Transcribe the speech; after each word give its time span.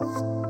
you 0.00 0.43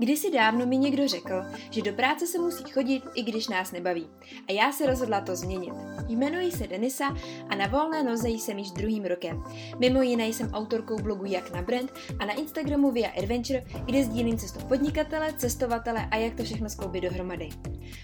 Kdysi 0.00 0.30
dávno 0.30 0.66
mi 0.66 0.76
někdo 0.76 1.08
řekl, 1.08 1.42
že 1.70 1.82
do 1.82 1.92
práce 1.92 2.26
se 2.26 2.38
musí 2.38 2.64
chodit, 2.70 3.02
i 3.14 3.22
když 3.22 3.48
nás 3.48 3.72
nebaví. 3.72 4.06
A 4.48 4.52
já 4.52 4.72
se 4.72 4.86
rozhodla 4.86 5.20
to 5.20 5.36
změnit. 5.36 5.72
Jmenuji 6.08 6.52
se 6.52 6.66
Denisa 6.66 7.16
a 7.48 7.54
na 7.54 7.66
volné 7.66 8.02
noze 8.02 8.28
jsem 8.28 8.58
již 8.58 8.70
druhým 8.70 9.04
rokem. 9.04 9.42
Mimo 9.78 10.02
jiné 10.02 10.26
jsem 10.26 10.50
autorkou 10.50 10.98
blogu 11.02 11.24
Jak 11.24 11.52
na 11.52 11.62
brand 11.62 11.92
a 12.18 12.24
na 12.24 12.32
Instagramu 12.32 12.90
Via 12.90 13.10
Adventure, 13.18 13.64
kde 13.84 14.04
sdílím 14.04 14.38
cestu 14.38 14.66
podnikatele, 14.66 15.32
cestovatele 15.32 16.08
a 16.10 16.16
jak 16.16 16.34
to 16.34 16.44
všechno 16.44 16.70
skloubit 16.70 17.02
dohromady. 17.02 17.48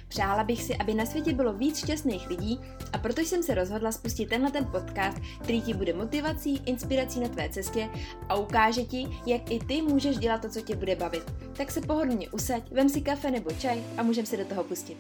Přála 0.08 0.44
bych 0.44 0.62
si, 0.62 0.76
aby 0.76 0.94
na 0.94 1.06
světě 1.06 1.32
bylo 1.32 1.52
víc 1.52 1.78
šťastných 1.78 2.28
lidí 2.28 2.60
a 2.92 2.98
proto 2.98 3.20
jsem 3.20 3.42
se 3.42 3.54
rozhodla 3.54 3.92
spustit 3.92 4.28
tenhle 4.28 4.50
ten 4.50 4.64
podcast, 4.64 5.18
který 5.42 5.62
ti 5.62 5.74
bude 5.74 5.92
motivací, 5.92 6.62
inspirací 6.66 7.20
na 7.20 7.28
tvé 7.28 7.48
cestě 7.48 7.88
a 8.28 8.34
ukáže 8.34 8.84
ti, 8.84 9.06
jak 9.26 9.50
i 9.50 9.58
ty 9.58 9.82
můžeš 9.82 10.16
dělat 10.16 10.42
to, 10.42 10.48
co 10.48 10.60
tě 10.60 10.76
bude 10.76 10.96
bavit. 10.96 11.32
Tak 11.56 11.70
se 11.70 11.85
pohodlně 11.86 12.28
usaď, 12.28 12.70
vem 12.70 12.88
si 12.88 13.00
kafe 13.00 13.30
nebo 13.30 13.50
čaj 13.50 13.82
a 13.96 14.02
můžeme 14.02 14.26
se 14.26 14.36
do 14.36 14.44
toho 14.44 14.64
pustit. 14.64 14.96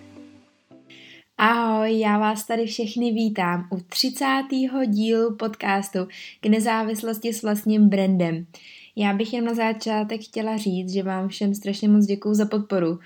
Ahoj, 1.38 1.98
já 1.98 2.18
vás 2.18 2.46
tady 2.46 2.66
všechny 2.66 3.12
vítám 3.12 3.68
u 3.72 3.80
30. 3.80 4.26
dílu 4.86 5.36
podcastu 5.36 5.98
k 6.40 6.46
nezávislosti 6.46 7.32
s 7.32 7.42
vlastním 7.42 7.88
brandem. 7.88 8.46
Já 8.96 9.12
bych 9.12 9.32
jen 9.32 9.44
na 9.44 9.54
začátek 9.54 10.20
chtěla 10.22 10.56
říct, 10.56 10.92
že 10.92 11.02
vám 11.02 11.28
všem 11.28 11.54
strašně 11.54 11.88
moc 11.88 12.06
děkuju 12.06 12.34
za 12.34 12.46
podporu 12.46 12.98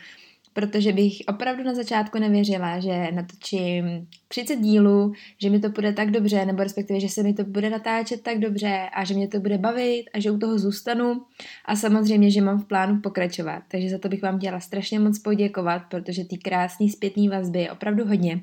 protože 0.60 0.92
bych 0.92 1.12
opravdu 1.28 1.62
na 1.62 1.74
začátku 1.74 2.18
nevěřila, 2.18 2.80
že 2.80 3.08
natočím 3.12 4.08
30 4.28 4.56
dílů, 4.56 5.12
že 5.38 5.50
mi 5.50 5.60
to 5.60 5.68
bude 5.68 5.92
tak 5.92 6.10
dobře, 6.10 6.46
nebo 6.46 6.62
respektive, 6.62 7.00
že 7.00 7.08
se 7.08 7.22
mi 7.22 7.34
to 7.34 7.44
bude 7.44 7.70
natáčet 7.70 8.22
tak 8.22 8.38
dobře 8.38 8.88
a 8.92 9.04
že 9.04 9.14
mě 9.14 9.28
to 9.28 9.40
bude 9.40 9.58
bavit 9.58 10.04
a 10.14 10.20
že 10.20 10.30
u 10.30 10.38
toho 10.38 10.58
zůstanu 10.58 11.22
a 11.64 11.76
samozřejmě, 11.76 12.30
že 12.30 12.40
mám 12.40 12.58
v 12.58 12.64
plánu 12.64 13.00
pokračovat. 13.00 13.62
Takže 13.68 13.90
za 13.90 13.98
to 13.98 14.08
bych 14.08 14.22
vám 14.22 14.38
chtěla 14.38 14.60
strašně 14.60 14.98
moc 14.98 15.18
poděkovat, 15.18 15.82
protože 15.90 16.24
ty 16.24 16.38
krásný 16.38 16.90
zpětný 16.90 17.28
vazby 17.28 17.60
je 17.60 17.72
opravdu 17.72 18.04
hodně. 18.04 18.40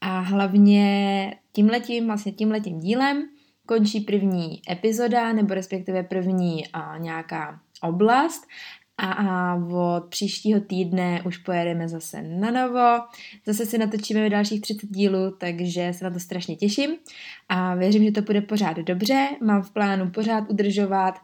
A 0.00 0.20
hlavně 0.20 1.34
tímhletím, 1.52 2.06
vlastně 2.06 2.32
tímhletím 2.32 2.80
dílem 2.80 3.28
končí 3.66 4.00
první 4.00 4.62
epizoda, 4.70 5.32
nebo 5.32 5.54
respektive 5.54 6.02
první 6.02 6.66
a, 6.72 6.98
nějaká 6.98 7.60
oblast 7.82 8.46
a 8.98 9.54
od 9.54 10.04
příštího 10.08 10.60
týdne 10.60 11.22
už 11.26 11.38
pojedeme 11.38 11.88
zase 11.88 12.22
na 12.22 12.50
novo. 12.50 13.04
Zase 13.46 13.66
si 13.66 13.78
natočíme 13.78 14.30
dalších 14.30 14.60
30 14.60 14.86
dílů, 14.86 15.30
takže 15.38 15.92
se 15.92 16.04
na 16.04 16.10
to 16.10 16.20
strašně 16.20 16.56
těším 16.56 16.90
a 17.48 17.74
věřím, 17.74 18.04
že 18.04 18.12
to 18.12 18.22
bude 18.22 18.40
pořád 18.40 18.76
dobře. 18.76 19.28
Mám 19.42 19.62
v 19.62 19.70
plánu 19.70 20.10
pořád 20.10 20.50
udržovat 20.50 21.14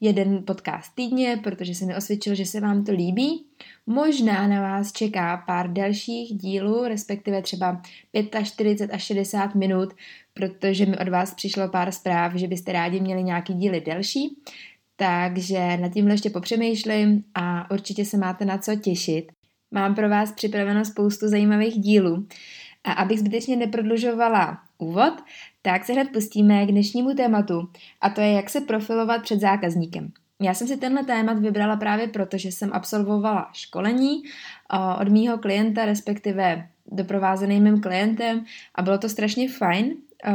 jeden 0.00 0.44
podcast 0.44 0.94
týdně, 0.94 1.40
protože 1.44 1.74
se 1.74 1.86
mi 1.86 1.96
osvědčilo, 1.96 2.36
že 2.36 2.46
se 2.46 2.60
vám 2.60 2.84
to 2.84 2.92
líbí. 2.92 3.46
Možná 3.86 4.48
na 4.48 4.62
vás 4.62 4.92
čeká 4.92 5.36
pár 5.46 5.72
dalších 5.72 6.34
dílů, 6.34 6.84
respektive 6.84 7.42
třeba 7.42 7.82
45 8.42 8.90
až 8.90 9.02
60 9.02 9.54
minut, 9.54 9.94
protože 10.34 10.86
mi 10.86 10.98
od 10.98 11.08
vás 11.08 11.34
přišlo 11.34 11.68
pár 11.68 11.92
zpráv, 11.92 12.34
že 12.34 12.48
byste 12.48 12.72
rádi 12.72 13.00
měli 13.00 13.22
nějaký 13.22 13.54
díly 13.54 13.80
delší. 13.80 14.36
Takže 15.00 15.76
nad 15.76 15.92
tímhle 15.92 16.14
ještě 16.14 16.30
popřemýšlím 16.30 17.24
a 17.34 17.70
určitě 17.70 18.04
se 18.04 18.16
máte 18.16 18.44
na 18.44 18.58
co 18.58 18.76
těšit. 18.76 19.32
Mám 19.70 19.94
pro 19.94 20.08
vás 20.08 20.32
připraveno 20.32 20.84
spoustu 20.84 21.28
zajímavých 21.28 21.74
dílů. 21.74 22.26
A 22.84 22.92
abych 22.92 23.18
zbytečně 23.18 23.56
neprodlužovala 23.56 24.58
úvod, 24.78 25.12
tak 25.62 25.84
se 25.84 25.92
hned 25.92 26.08
pustíme 26.12 26.66
k 26.66 26.70
dnešnímu 26.70 27.14
tématu 27.14 27.68
a 28.00 28.10
to 28.10 28.20
je, 28.20 28.32
jak 28.32 28.50
se 28.50 28.60
profilovat 28.60 29.22
před 29.22 29.40
zákazníkem. 29.40 30.12
Já 30.42 30.54
jsem 30.54 30.68
si 30.68 30.76
tenhle 30.76 31.04
témat 31.04 31.38
vybrala 31.38 31.76
právě 31.76 32.08
proto, 32.08 32.38
že 32.38 32.48
jsem 32.48 32.70
absolvovala 32.72 33.50
školení 33.52 34.22
od 35.00 35.08
mýho 35.08 35.38
klienta, 35.38 35.84
respektive 35.84 36.68
doprovázeným 36.86 37.62
mým 37.64 37.80
klientem 37.80 38.44
a 38.74 38.82
bylo 38.82 38.98
to 38.98 39.08
strašně 39.08 39.48
fajn 39.48 39.94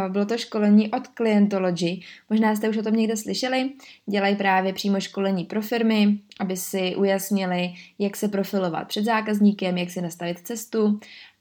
bylo 0.09 0.25
to 0.25 0.37
školení 0.37 0.91
od 0.91 1.07
Clientology. 1.07 1.99
Možná 2.29 2.55
jste 2.55 2.69
už 2.69 2.77
o 2.77 2.83
tom 2.83 2.95
někde 2.95 3.17
slyšeli. 3.17 3.69
Dělají 4.09 4.35
právě 4.35 4.73
přímo 4.73 4.99
školení 4.99 5.45
pro 5.45 5.61
firmy, 5.61 6.19
aby 6.39 6.57
si 6.57 6.95
ujasnili, 6.95 7.73
jak 7.99 8.15
se 8.15 8.27
profilovat 8.27 8.87
před 8.87 9.05
zákazníkem, 9.05 9.77
jak 9.77 9.89
si 9.89 10.01
nastavit 10.01 10.39
cestu 10.39 10.99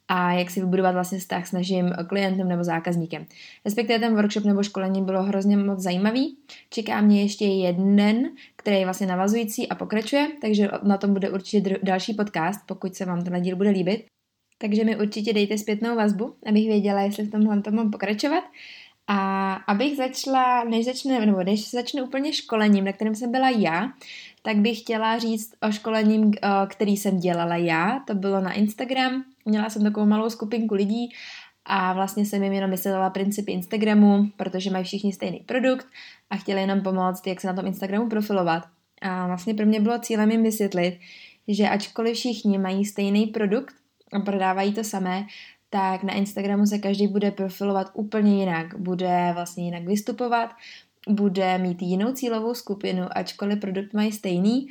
a 0.08 0.32
jak 0.32 0.50
si 0.50 0.60
vybudovat 0.60 0.92
vlastně 0.92 1.18
vztah 1.18 1.46
s 1.46 1.52
naším 1.52 1.92
klientem 2.06 2.48
nebo 2.48 2.64
zákazníkem. 2.64 3.26
Respektive 3.64 3.98
ten 3.98 4.14
workshop 4.14 4.44
nebo 4.44 4.62
školení 4.62 5.04
bylo 5.04 5.22
hrozně 5.22 5.56
moc 5.56 5.80
zajímavý. 5.80 6.36
Čeká 6.70 7.00
mě 7.00 7.22
ještě 7.22 7.44
jeden, 7.44 8.30
který 8.56 8.76
je 8.76 8.84
vlastně 8.84 9.06
navazující 9.06 9.68
a 9.68 9.74
pokračuje, 9.74 10.28
takže 10.40 10.68
na 10.82 10.98
tom 10.98 11.12
bude 11.12 11.30
určitě 11.30 11.78
další 11.82 12.14
podcast, 12.14 12.60
pokud 12.66 12.94
se 12.94 13.04
vám 13.04 13.24
ten 13.24 13.42
díl 13.42 13.56
bude 13.56 13.70
líbit 13.70 14.04
takže 14.58 14.84
mi 14.84 14.96
určitě 14.96 15.32
dejte 15.32 15.58
zpětnou 15.58 15.96
vazbu, 15.96 16.34
abych 16.46 16.66
věděla, 16.66 17.00
jestli 17.00 17.24
v 17.24 17.30
tomhle 17.30 17.62
tom 17.62 17.74
mám 17.74 17.90
pokračovat. 17.90 18.44
A 19.06 19.52
abych 19.54 19.96
začala, 19.96 20.64
než 20.64 20.84
začne, 20.84 21.26
nebo 21.26 21.42
než 21.42 21.70
začne 21.70 22.02
úplně 22.02 22.32
školením, 22.32 22.84
na 22.84 22.92
kterém 22.92 23.14
jsem 23.14 23.32
byla 23.32 23.50
já, 23.50 23.92
tak 24.42 24.56
bych 24.56 24.80
chtěla 24.80 25.18
říct 25.18 25.54
o 25.68 25.72
školením, 25.72 26.32
který 26.66 26.96
jsem 26.96 27.18
dělala 27.18 27.56
já. 27.56 28.00
To 28.06 28.14
bylo 28.14 28.40
na 28.40 28.52
Instagram. 28.52 29.24
Měla 29.44 29.70
jsem 29.70 29.82
takovou 29.82 30.06
malou 30.06 30.30
skupinku 30.30 30.74
lidí 30.74 31.08
a 31.64 31.92
vlastně 31.92 32.26
jsem 32.26 32.42
jim 32.42 32.52
jenom 32.52 32.70
vysvětlila 32.70 33.10
principy 33.10 33.52
Instagramu, 33.52 34.30
protože 34.36 34.70
mají 34.70 34.84
všichni 34.84 35.12
stejný 35.12 35.40
produkt 35.46 35.86
a 36.30 36.36
chtěli 36.36 36.60
jenom 36.60 36.80
pomoct, 36.80 37.26
jak 37.26 37.40
se 37.40 37.46
na 37.46 37.54
tom 37.54 37.66
Instagramu 37.66 38.08
profilovat. 38.08 38.62
A 39.02 39.26
vlastně 39.26 39.54
pro 39.54 39.66
mě 39.66 39.80
bylo 39.80 39.98
cílem 39.98 40.30
jim 40.30 40.42
vysvětlit, 40.42 40.98
že 41.48 41.68
ačkoliv 41.68 42.16
všichni 42.16 42.58
mají 42.58 42.84
stejný 42.84 43.26
produkt, 43.26 43.74
a 44.14 44.20
prodávají 44.20 44.74
to 44.74 44.84
samé, 44.84 45.26
tak 45.70 46.02
na 46.02 46.12
Instagramu 46.12 46.66
se 46.66 46.78
každý 46.78 47.08
bude 47.08 47.30
profilovat 47.30 47.90
úplně 47.94 48.40
jinak. 48.40 48.78
Bude 48.78 49.30
vlastně 49.34 49.64
jinak 49.64 49.84
vystupovat, 49.84 50.50
bude 51.08 51.58
mít 51.58 51.82
jinou 51.82 52.12
cílovou 52.12 52.54
skupinu, 52.54 53.06
ačkoliv 53.10 53.60
produkt 53.60 53.92
mají 53.92 54.12
stejný, 54.12 54.68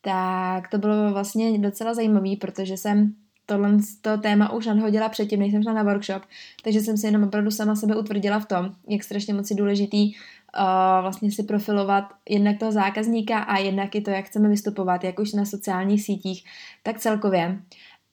tak 0.00 0.68
to 0.68 0.78
bylo 0.78 1.12
vlastně 1.12 1.58
docela 1.58 1.94
zajímavé, 1.94 2.36
protože 2.40 2.76
jsem 2.76 3.14
tohle 3.46 3.76
to 4.00 4.18
téma 4.18 4.52
už 4.52 4.66
nadhodila 4.66 5.08
předtím, 5.08 5.40
než 5.40 5.52
jsem 5.52 5.62
šla 5.62 5.72
na 5.72 5.82
workshop, 5.82 6.22
takže 6.64 6.80
jsem 6.80 6.96
si 6.96 7.06
jenom 7.06 7.22
opravdu 7.22 7.50
sama 7.50 7.76
sebe 7.76 7.96
utvrdila 7.96 8.40
v 8.40 8.46
tom, 8.46 8.70
jak 8.88 9.02
strašně 9.02 9.34
moc 9.34 9.50
je 9.50 9.56
důležitý 9.56 10.14
uh, 10.14 11.02
vlastně 11.02 11.32
si 11.32 11.42
profilovat 11.42 12.04
jednak 12.28 12.58
toho 12.58 12.72
zákazníka 12.72 13.38
a 13.38 13.58
jednak 13.58 13.94
i 13.94 14.00
to, 14.00 14.10
jak 14.10 14.24
chceme 14.24 14.48
vystupovat, 14.48 15.04
jak 15.04 15.18
už 15.18 15.32
na 15.32 15.44
sociálních 15.44 16.02
sítích, 16.02 16.44
tak 16.82 16.98
celkově. 16.98 17.58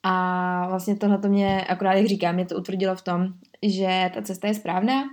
A 0.04 0.68
vlastně 0.70 0.96
tohle 0.96 1.18
to 1.18 1.28
mě, 1.28 1.62
akorát 1.62 1.94
jak 1.94 2.06
říkám, 2.06 2.36
mě 2.36 2.46
to 2.46 2.56
utvrdilo 2.56 2.96
v 2.96 3.02
tom, 3.02 3.28
že 3.62 4.12
ta 4.14 4.22
cesta 4.22 4.48
je 4.48 4.54
správná. 4.54 5.04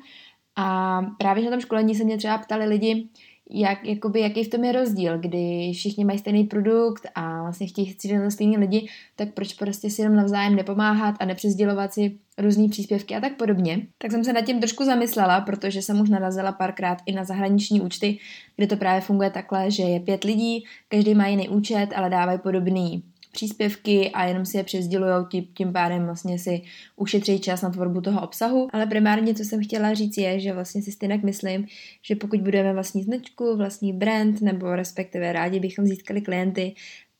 A 0.56 1.00
právě 1.18 1.44
na 1.44 1.50
tom 1.50 1.60
školení 1.60 1.94
se 1.94 2.04
mě 2.04 2.18
třeba 2.18 2.38
ptali 2.38 2.66
lidi, 2.66 3.08
jak, 3.50 3.84
jakoby, 3.84 4.20
jaký 4.20 4.44
v 4.44 4.50
tom 4.50 4.64
je 4.64 4.72
rozdíl, 4.72 5.18
kdy 5.18 5.72
všichni 5.74 6.04
mají 6.04 6.18
stejný 6.18 6.44
produkt 6.44 7.06
a 7.14 7.42
vlastně 7.42 7.66
chtějí 7.66 7.94
cílit 7.94 8.20
za 8.20 8.30
stejný 8.30 8.58
lidi, 8.58 8.88
tak 9.16 9.34
proč 9.34 9.52
prostě 9.52 9.90
si 9.90 10.02
jenom 10.02 10.16
navzájem 10.16 10.56
nepomáhat 10.56 11.14
a 11.20 11.24
nepřezdělovat 11.24 11.92
si 11.92 12.18
různý 12.38 12.68
příspěvky 12.68 13.14
a 13.14 13.20
tak 13.20 13.36
podobně. 13.36 13.86
Tak 13.98 14.10
jsem 14.10 14.24
se 14.24 14.32
nad 14.32 14.44
tím 14.44 14.60
trošku 14.60 14.84
zamyslela, 14.84 15.40
protože 15.40 15.82
jsem 15.82 16.00
už 16.00 16.08
narazila 16.08 16.52
párkrát 16.52 16.98
i 17.06 17.12
na 17.12 17.24
zahraniční 17.24 17.80
účty, 17.80 18.18
kde 18.56 18.66
to 18.66 18.76
právě 18.76 19.00
funguje 19.00 19.30
takhle, 19.30 19.70
že 19.70 19.82
je 19.82 20.00
pět 20.00 20.24
lidí, 20.24 20.64
každý 20.88 21.14
má 21.14 21.26
jiný 21.26 21.48
účet, 21.48 21.88
ale 21.96 22.10
dávají 22.10 22.38
podobný 22.38 23.02
příspěvky 23.36 24.10
a 24.10 24.24
jenom 24.24 24.44
si 24.46 24.56
je 24.56 24.64
přezdělují, 24.64 25.26
tím, 25.30 25.44
tím 25.54 25.72
pádem 25.72 26.04
vlastně 26.04 26.38
si 26.38 26.62
ušetří 26.96 27.40
čas 27.40 27.62
na 27.62 27.70
tvorbu 27.70 28.00
toho 28.00 28.20
obsahu. 28.22 28.68
Ale 28.72 28.86
primárně, 28.86 29.34
co 29.34 29.44
jsem 29.44 29.64
chtěla 29.64 29.94
říct, 29.94 30.18
je, 30.18 30.40
že 30.40 30.52
vlastně 30.52 30.82
si 30.82 30.92
stejně 30.92 31.20
myslím, 31.24 31.66
že 32.02 32.16
pokud 32.16 32.40
budeme 32.40 32.72
vlastní 32.72 33.02
značku, 33.02 33.56
vlastní 33.56 33.92
brand, 33.92 34.40
nebo 34.40 34.76
respektive 34.76 35.32
rádi 35.32 35.60
bychom 35.60 35.86
získali 35.86 36.20
klienty, 36.20 36.74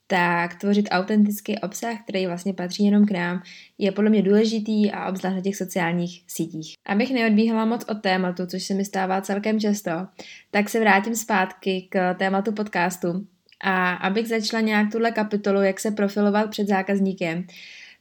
tak 0.07 0.55
tvořit 0.55 0.89
autentický 0.91 1.59
obsah, 1.59 2.03
který 2.03 2.27
vlastně 2.27 2.55
patří 2.55 2.85
jenom 2.85 3.07
k 3.07 3.11
nám, 3.11 3.43
je 3.79 3.93
podle 3.93 4.11
mě 4.11 4.23
důležitý 4.23 4.93
a 4.93 5.09
obzvlášť 5.09 5.37
na 5.37 5.43
těch 5.43 5.57
sociálních 5.57 6.25
sítích. 6.27 6.75
Abych 6.87 7.11
neodbíhala 7.11 7.65
moc 7.65 7.85
od 7.89 8.03
tématu, 8.03 8.47
což 8.47 8.63
se 8.63 8.75
mi 8.75 8.85
stává 8.85 9.21
celkem 9.21 9.61
často, 9.61 9.91
tak 10.51 10.69
se 10.69 10.81
vrátím 10.81 11.17
zpátky 11.17 11.89
k 11.91 12.15
tématu 12.15 12.53
podcastu, 12.53 13.27
a 13.65 13.93
abych 13.93 14.29
začala 14.29 14.61
nějak 14.61 14.93
tuhle 14.93 15.13
kapitolu, 15.13 15.63
jak 15.63 15.81
se 15.81 15.91
profilovat 15.91 16.51
před 16.51 16.69
zákazníkem, 16.69 17.47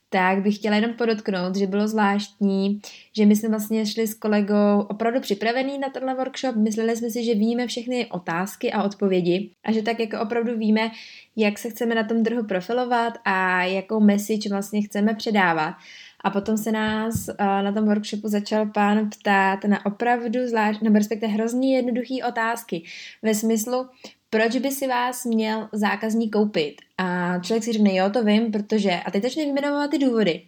tak 0.09 0.41
bych 0.41 0.55
chtěla 0.55 0.75
jenom 0.75 0.93
podotknout, 0.93 1.55
že 1.55 1.67
bylo 1.67 1.87
zvláštní, 1.87 2.81
že 3.17 3.25
my 3.25 3.35
jsme 3.35 3.49
vlastně 3.49 3.85
šli 3.85 4.07
s 4.07 4.13
kolegou 4.13 4.81
opravdu 4.89 5.19
připravený 5.19 5.77
na 5.77 5.89
tenhle 5.89 6.15
workshop. 6.15 6.55
Mysleli 6.55 6.95
jsme 6.95 7.09
si, 7.09 7.23
že 7.23 7.33
víme 7.35 7.67
všechny 7.67 8.05
otázky 8.05 8.71
a 8.71 8.83
odpovědi 8.83 9.51
a 9.65 9.71
že 9.71 9.81
tak 9.81 9.99
jako 9.99 10.19
opravdu 10.21 10.57
víme, 10.57 10.91
jak 11.35 11.59
se 11.59 11.69
chceme 11.69 11.95
na 11.95 12.03
tom 12.03 12.23
trhu 12.23 12.43
profilovat 12.43 13.13
a 13.25 13.63
jakou 13.63 13.99
message 13.99 14.49
vlastně 14.49 14.81
chceme 14.81 15.13
předávat. 15.13 15.75
A 16.23 16.29
potom 16.29 16.57
se 16.57 16.71
nás 16.71 17.27
uh, 17.27 17.35
na 17.37 17.71
tom 17.71 17.85
workshopu 17.85 18.27
začal 18.27 18.65
pán 18.65 19.09
ptát 19.09 19.63
na 19.63 19.85
opravdu 19.85 20.47
zvlášť, 20.47 20.81
nebo 20.81 20.97
respektive 20.97 21.31
hrozně 21.33 21.75
jednoduché 21.75 22.15
otázky. 22.27 22.83
Ve 23.23 23.35
smyslu, 23.35 23.87
proč 24.35 24.57
by 24.57 24.71
si 24.71 24.87
vás 24.87 25.25
měl 25.25 25.69
zákazník 25.71 26.33
koupit? 26.33 26.75
A 26.97 27.39
člověk 27.39 27.63
si 27.63 27.73
řekne, 27.73 27.95
jo, 27.95 28.09
to 28.09 28.23
vím, 28.23 28.51
protože, 28.51 28.91
a 28.91 29.11
teď 29.11 29.23
začne 29.23 29.43
vyjmenovat 29.43 29.91
ty 29.91 29.97
důvody. 29.97 30.41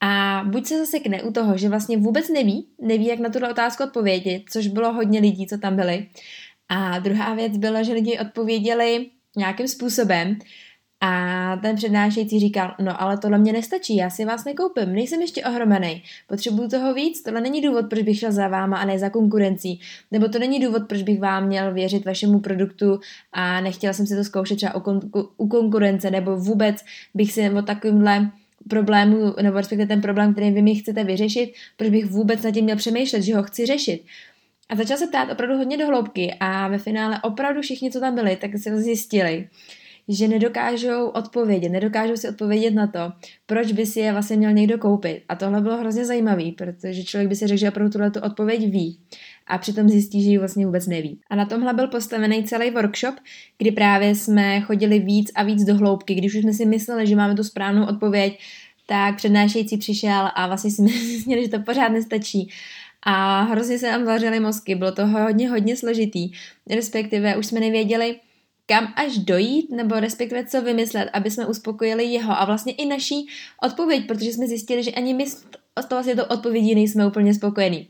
A 0.00 0.42
buď 0.46 0.66
se 0.66 0.78
zasekne 0.78 1.22
u 1.22 1.32
toho, 1.32 1.58
že 1.58 1.68
vlastně 1.68 1.96
vůbec 1.96 2.28
neví, 2.28 2.68
neví, 2.80 3.06
jak 3.06 3.18
na 3.18 3.28
tuto 3.28 3.50
otázku 3.50 3.84
odpovědět, 3.84 4.42
což 4.50 4.66
bylo 4.66 4.92
hodně 4.92 5.20
lidí, 5.20 5.46
co 5.46 5.58
tam 5.58 5.76
byli. 5.76 6.06
A 6.68 6.98
druhá 6.98 7.34
věc 7.34 7.56
byla, 7.56 7.82
že 7.82 7.92
lidi 7.92 8.18
odpověděli 8.18 9.06
nějakým 9.36 9.68
způsobem, 9.68 10.38
a 11.06 11.56
ten 11.62 11.76
přednášející 11.76 12.40
říkal, 12.40 12.74
no 12.80 13.02
ale 13.02 13.18
tohle 13.18 13.38
mě 13.38 13.52
nestačí, 13.52 13.96
já 13.96 14.10
si 14.10 14.24
vás 14.24 14.44
nekoupím, 14.44 14.92
nejsem 14.92 15.20
ještě 15.20 15.44
ohromený, 15.44 16.02
potřebuju 16.26 16.68
toho 16.68 16.94
víc, 16.94 17.22
tohle 17.22 17.40
není 17.40 17.60
důvod, 17.60 17.86
proč 17.90 18.02
bych 18.02 18.18
šel 18.18 18.32
za 18.32 18.48
váma 18.48 18.76
a 18.76 18.84
ne 18.84 18.98
za 18.98 19.10
konkurencí, 19.10 19.80
nebo 20.10 20.28
to 20.28 20.38
není 20.38 20.60
důvod, 20.60 20.82
proč 20.88 21.02
bych 21.02 21.20
vám 21.20 21.46
měl 21.46 21.74
věřit 21.74 22.04
vašemu 22.04 22.40
produktu 22.40 23.00
a 23.32 23.60
nechtěla 23.60 23.92
jsem 23.92 24.06
si 24.06 24.16
to 24.16 24.24
zkoušet 24.24 24.56
třeba 24.56 24.74
u, 24.74 24.78
kon- 24.78 25.28
u 25.36 25.48
konkurence, 25.48 26.10
nebo 26.10 26.36
vůbec 26.36 26.76
bych 27.14 27.32
si 27.32 27.50
o 27.50 27.62
takovýmhle 27.62 28.30
problému, 28.68 29.34
nebo 29.42 29.56
respektive 29.56 29.86
ten 29.86 30.00
problém, 30.00 30.32
který 30.32 30.50
vy 30.50 30.62
mi 30.62 30.74
chcete 30.74 31.04
vyřešit, 31.04 31.52
proč 31.76 31.90
bych 31.90 32.06
vůbec 32.06 32.42
na 32.42 32.50
tím 32.50 32.64
měl 32.64 32.76
přemýšlet, 32.76 33.22
že 33.22 33.36
ho 33.36 33.42
chci 33.42 33.66
řešit. 33.66 34.04
A 34.68 34.76
začal 34.76 34.96
se 34.96 35.06
ptát 35.06 35.32
opravdu 35.32 35.56
hodně 35.56 35.76
do 35.76 35.86
hloubky 35.86 36.36
a 36.40 36.68
ve 36.68 36.78
finále 36.78 37.20
opravdu 37.22 37.60
všichni, 37.60 37.90
co 37.90 38.00
tam 38.00 38.14
byli, 38.14 38.36
tak 38.36 38.50
si 38.58 38.82
zjistili, 38.82 39.48
že 40.08 40.28
nedokážou 40.28 41.06
odpovědět, 41.06 41.68
nedokážou 41.68 42.16
si 42.16 42.28
odpovědět 42.28 42.70
na 42.70 42.86
to, 42.86 43.12
proč 43.46 43.72
by 43.72 43.86
si 43.86 44.00
je 44.00 44.12
vlastně 44.12 44.36
měl 44.36 44.52
někdo 44.52 44.78
koupit. 44.78 45.22
A 45.28 45.36
tohle 45.36 45.60
bylo 45.60 45.76
hrozně 45.76 46.04
zajímavý, 46.04 46.52
protože 46.52 47.04
člověk 47.04 47.28
by 47.28 47.36
si 47.36 47.46
řekl, 47.46 47.60
že 47.60 47.68
opravdu 47.68 47.92
tuhle 47.92 48.10
tu 48.10 48.20
odpověď 48.20 48.70
ví 48.70 48.98
a 49.46 49.58
přitom 49.58 49.88
zjistí, 49.88 50.22
že 50.22 50.30
ji 50.30 50.38
vlastně 50.38 50.66
vůbec 50.66 50.86
neví. 50.86 51.20
A 51.30 51.36
na 51.36 51.44
tomhle 51.44 51.74
byl 51.74 51.88
postavený 51.88 52.44
celý 52.44 52.70
workshop, 52.70 53.14
kdy 53.58 53.70
právě 53.70 54.14
jsme 54.14 54.60
chodili 54.60 54.98
víc 54.98 55.30
a 55.34 55.42
víc 55.42 55.64
do 55.64 55.74
hloubky. 55.74 56.14
Když 56.14 56.34
už 56.34 56.42
jsme 56.42 56.52
si 56.52 56.66
mysleli, 56.66 57.06
že 57.06 57.16
máme 57.16 57.34
tu 57.34 57.44
správnou 57.44 57.86
odpověď, 57.86 58.38
tak 58.86 59.16
přednášející 59.16 59.76
přišel 59.76 60.30
a 60.34 60.46
vlastně 60.46 60.70
jsme 60.70 60.88
si 61.22 61.42
že 61.42 61.48
to 61.48 61.58
pořád 61.58 61.88
nestačí 61.88 62.48
a 63.08 63.42
hrozně 63.42 63.78
se 63.78 63.90
nám 63.90 64.04
vařily 64.04 64.40
mozky, 64.40 64.74
bylo 64.74 64.92
to 64.92 65.06
hodně, 65.06 65.50
hodně 65.50 65.76
složitý, 65.76 66.30
respektive 66.70 67.36
už 67.36 67.46
jsme 67.46 67.60
nevěděli, 67.60 68.16
kam 68.66 68.92
až 68.96 69.18
dojít, 69.18 69.70
nebo 69.70 70.00
respektive 70.00 70.46
co 70.46 70.62
vymyslet, 70.62 71.08
aby 71.12 71.30
jsme 71.30 71.46
uspokojili 71.46 72.04
jeho 72.04 72.40
a 72.40 72.44
vlastně 72.44 72.72
i 72.72 72.86
naší 72.86 73.26
odpověď, 73.62 74.06
protože 74.06 74.32
jsme 74.32 74.46
zjistili, 74.46 74.82
že 74.82 74.90
ani 74.90 75.14
my 75.14 75.26
s 75.26 75.46
to 75.82 75.94
vlastně 75.94 76.16
to 76.16 76.26
odpovědí 76.26 76.74
nejsme 76.74 77.06
úplně 77.06 77.34
spokojení. 77.34 77.88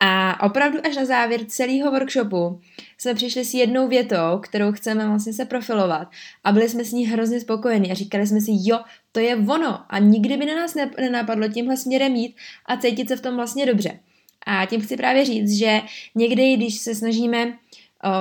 A 0.00 0.42
opravdu 0.46 0.78
až 0.86 0.96
na 0.96 1.04
závěr 1.04 1.40
celého 1.44 1.90
workshopu 1.90 2.60
jsme 2.98 3.14
přišli 3.14 3.44
s 3.44 3.54
jednou 3.54 3.88
větou, 3.88 4.38
kterou 4.42 4.72
chceme 4.72 5.06
vlastně 5.08 5.32
se 5.32 5.44
profilovat 5.44 6.08
a 6.44 6.52
byli 6.52 6.68
jsme 6.68 6.84
s 6.84 6.92
ní 6.92 7.06
hrozně 7.06 7.40
spokojení 7.40 7.90
a 7.90 7.94
říkali 7.94 8.26
jsme 8.26 8.40
si, 8.40 8.50
jo, 8.52 8.80
to 9.12 9.20
je 9.20 9.36
ono 9.36 9.80
a 9.88 9.98
nikdy 9.98 10.36
by 10.36 10.46
na 10.46 10.54
nás 10.54 10.74
nenapadlo 11.00 11.48
tímhle 11.48 11.76
směrem 11.76 12.14
jít 12.14 12.36
a 12.66 12.76
cítit 12.76 13.08
se 13.08 13.16
v 13.16 13.20
tom 13.20 13.36
vlastně 13.36 13.66
dobře. 13.66 13.98
A 14.46 14.66
tím 14.66 14.80
chci 14.80 14.96
právě 14.96 15.24
říct, 15.24 15.58
že 15.58 15.80
někdy, 16.14 16.56
když 16.56 16.78
se 16.78 16.94
snažíme 16.94 17.58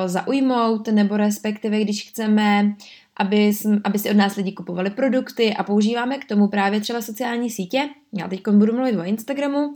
zaujmout, 0.06 0.88
nebo 0.88 1.18
respektive 1.18 1.82
když 1.82 2.10
chceme, 2.10 2.76
aby, 3.18 3.54
aby 3.84 4.00
si 4.00 4.10
od 4.10 4.18
nás 4.18 4.36
lidi 4.36 4.52
kupovali 4.52 4.90
produkty. 4.90 5.54
A 5.56 5.64
používáme 5.64 6.18
k 6.18 6.26
tomu 6.26 6.48
právě 6.48 6.80
třeba 6.80 7.02
sociální 7.02 7.50
sítě, 7.50 7.90
já 8.14 8.28
teď 8.28 8.48
budu 8.48 8.74
mluvit 8.74 8.98
o 8.98 9.04
Instagramu, 9.04 9.76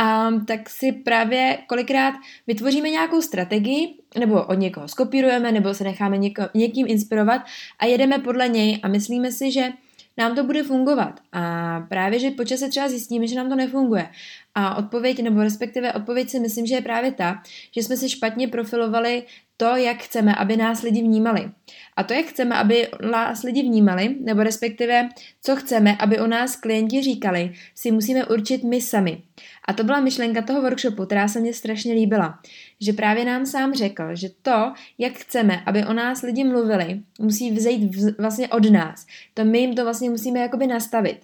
a 0.00 0.30
tak 0.46 0.70
si 0.70 0.92
právě 0.92 1.58
kolikrát 1.66 2.14
vytvoříme 2.46 2.90
nějakou 2.90 3.22
strategii, 3.22 3.94
nebo 4.18 4.44
od 4.44 4.54
někoho 4.54 4.88
skopírujeme, 4.88 5.52
nebo 5.52 5.74
se 5.74 5.84
necháme 5.84 6.18
něko, 6.18 6.42
někým 6.54 6.86
inspirovat 6.86 7.42
a 7.78 7.86
jedeme 7.86 8.18
podle 8.18 8.48
něj. 8.48 8.80
A 8.82 8.88
myslíme 8.88 9.32
si, 9.32 9.52
že 9.52 9.72
nám 10.18 10.34
to 10.34 10.44
bude 10.44 10.62
fungovat. 10.62 11.20
A 11.32 11.80
právě, 11.80 12.18
že 12.18 12.30
počas 12.30 12.60
třeba 12.70 12.88
zjistíme, 12.88 13.26
že 13.26 13.36
nám 13.36 13.48
to 13.48 13.54
nefunguje. 13.54 14.08
A 14.54 14.74
odpověď, 14.74 15.22
nebo 15.22 15.42
respektive 15.42 15.92
odpověď 15.92 16.30
si 16.30 16.40
myslím, 16.40 16.66
že 16.66 16.74
je 16.74 16.80
právě 16.80 17.12
ta, 17.12 17.42
že 17.74 17.82
jsme 17.82 17.96
si 17.96 18.08
špatně 18.08 18.48
profilovali 18.48 19.22
to, 19.60 19.76
jak 19.76 20.02
chceme, 20.02 20.34
aby 20.34 20.56
nás 20.56 20.82
lidi 20.82 21.02
vnímali. 21.02 21.50
A 21.96 22.02
to, 22.02 22.14
jak 22.14 22.26
chceme, 22.26 22.56
aby 22.56 22.88
nás 23.10 23.42
lidi 23.42 23.62
vnímali, 23.62 24.16
nebo 24.20 24.42
respektive 24.42 25.08
co 25.42 25.56
chceme, 25.56 25.96
aby 25.96 26.18
o 26.18 26.26
nás 26.26 26.56
klienti 26.56 27.02
říkali, 27.02 27.52
si 27.74 27.90
musíme 27.90 28.24
určit 28.26 28.64
my 28.64 28.80
sami. 28.80 29.22
A 29.64 29.72
to 29.72 29.84
byla 29.84 30.00
myšlenka 30.00 30.42
toho 30.42 30.62
workshopu, 30.62 31.06
která 31.06 31.28
se 31.28 31.40
mně 31.40 31.54
strašně 31.54 31.92
líbila. 31.92 32.38
Že 32.80 32.92
právě 32.92 33.24
nám 33.24 33.46
sám 33.46 33.74
řekl, 33.74 34.04
že 34.12 34.28
to, 34.42 34.72
jak 34.98 35.12
chceme, 35.12 35.60
aby 35.66 35.84
o 35.84 35.92
nás 35.92 36.22
lidi 36.22 36.44
mluvili, 36.44 37.00
musí 37.20 37.50
vzejít 37.50 37.96
vlastně 38.18 38.48
od 38.48 38.70
nás. 38.70 39.06
To 39.34 39.44
my 39.44 39.58
jim 39.58 39.74
to 39.74 39.84
vlastně 39.84 40.10
musíme 40.10 40.40
jakoby 40.40 40.66
nastavit. 40.66 41.20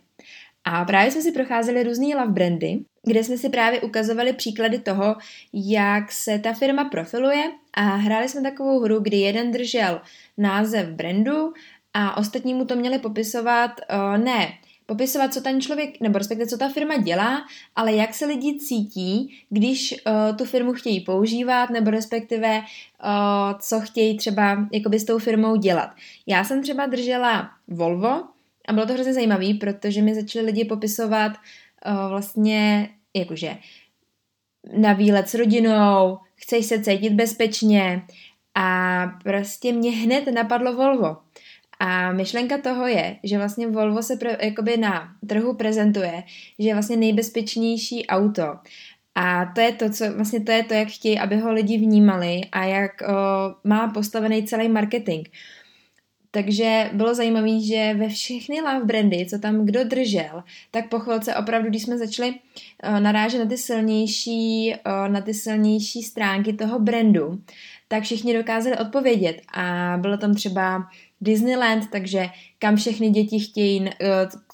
A 0.65 0.85
právě 0.85 1.11
jsme 1.11 1.23
si 1.23 1.33
procházeli 1.33 1.83
různý 1.83 2.15
love 2.15 2.33
brandy, 2.33 2.79
kde 3.07 3.25
jsme 3.25 3.39
si 3.39 3.49
právě 3.49 3.81
ukazovali 3.81 4.33
příklady 4.33 4.79
toho, 4.79 5.17
jak 5.53 6.13
se 6.13 6.39
ta 6.39 6.53
firma 6.53 6.85
profiluje 6.85 7.51
a 7.75 7.83
hráli 7.83 8.29
jsme 8.29 8.43
takovou 8.43 8.81
hru, 8.81 9.01
kdy 9.01 9.17
jeden 9.17 9.53
držel 9.53 10.01
název 10.39 10.89
brandu 10.89 11.53
a 11.95 12.17
ostatní 12.17 12.55
mu 12.55 12.65
to 12.65 12.77
měli 12.77 12.99
popisovat, 12.99 13.71
uh, 13.93 14.25
ne, 14.25 14.49
popisovat, 14.87 15.35
co 15.35 15.41
ten 15.41 15.61
člověk, 15.61 16.01
nebo 16.01 16.19
respektive 16.19 16.47
co 16.47 16.59
ta 16.59 16.69
firma 16.69 16.97
dělá, 16.97 17.47
ale 17.77 17.93
jak 17.93 18.15
se 18.15 18.27
lidi 18.27 18.59
cítí, 18.59 19.39
když 19.51 19.95
uh, 20.07 20.37
tu 20.37 20.45
firmu 20.45 20.73
chtějí 20.73 21.01
používat, 21.01 21.71
nebo 21.71 21.91
respektive 21.91 22.59
uh, 22.59 23.59
co 23.59 23.81
chtějí 23.81 24.17
třeba 24.17 24.69
jakoby 24.73 25.01
s 25.01 25.05
tou 25.05 25.19
firmou 25.19 25.57
dělat. 25.57 25.91
Já 26.27 26.45
jsem 26.45 26.63
třeba 26.63 26.87
držela 26.87 27.51
Volvo 27.69 28.25
a 28.69 28.73
bylo 28.73 28.87
to 28.87 28.93
hrozně 28.93 29.15
zajímavé, 29.15 29.55
protože 29.61 30.03
mi 30.03 30.15
začali 30.15 30.47
lidi 30.47 30.65
popisovat 30.65 31.33
uh, 31.33 32.09
vlastně 32.09 32.89
jakože 33.15 33.57
na 34.77 34.93
výlet 34.93 35.29
s 35.29 35.35
rodinou, 35.35 36.19
chceš 36.37 36.67
se 36.67 36.83
cítit 36.83 37.13
bezpečně 37.13 38.03
a 38.55 39.07
prostě 39.25 39.73
mě 39.73 39.91
hned 39.91 40.27
napadlo 40.35 40.77
Volvo. 40.77 41.17
A 41.81 42.13
myšlenka 42.13 42.59
toho 42.59 42.87
je, 42.87 43.17
že 43.25 43.39
vlastně 43.39 43.67
Volvo 43.67 44.03
se 44.03 44.17
pre, 44.17 44.37
jakoby 44.41 44.77
na 44.77 45.09
trhu 45.29 45.55
prezentuje, 45.55 46.23
že 46.59 46.69
je 46.69 46.75
vlastně 46.75 46.97
nejbezpečnější 46.97 48.07
auto. 48.07 48.57
A 49.15 49.47
to 49.55 49.61
je 49.61 49.73
to, 49.73 49.91
co, 49.91 50.13
vlastně 50.15 50.41
to 50.41 50.53
je 50.53 50.65
to, 50.65 50.75
jak 50.75 50.89
chtějí, 50.89 51.19
aby 51.19 51.37
ho 51.37 51.53
lidi 51.53 51.79
vnímali 51.79 52.41
a 52.53 52.65
jak 52.65 52.91
o, 53.01 53.15
má 53.65 53.89
postavený 53.89 54.47
celý 54.47 54.69
marketing. 54.69 55.29
Takže 56.35 56.91
bylo 56.93 57.15
zajímavé, 57.15 57.61
že 57.61 57.95
ve 57.95 58.09
všechny 58.09 58.61
love 58.61 58.85
brandy, 58.85 59.27
co 59.31 59.39
tam 59.39 59.67
kdo 59.67 59.85
držel, 59.85 60.43
tak 60.71 60.89
po 60.89 60.99
chvilce 60.99 61.37
opravdu, 61.37 61.69
když 61.69 61.83
jsme 61.83 61.99
začali 61.99 62.31
uh, 62.31 63.01
narážet 63.01 63.39
na 63.39 63.47
ty 63.47 63.59
silnější, 63.59 64.75
uh, 64.87 65.09
na 65.13 65.21
ty 65.21 65.35
silnější 65.35 66.03
stránky 66.03 66.53
toho 66.53 66.79
brandu, 66.79 67.41
tak 67.89 68.03
všichni 68.03 68.37
dokázali 68.37 68.79
odpovědět. 68.79 69.41
A 69.55 69.97
bylo 70.01 70.17
tam 70.17 70.35
třeba 70.35 70.83
Disneyland, 71.21 71.91
takže 71.91 72.27
kam 72.59 72.77
všechny 72.77 73.11
děti 73.11 73.39
chtějí, 73.39 73.81
uh, 73.81 73.89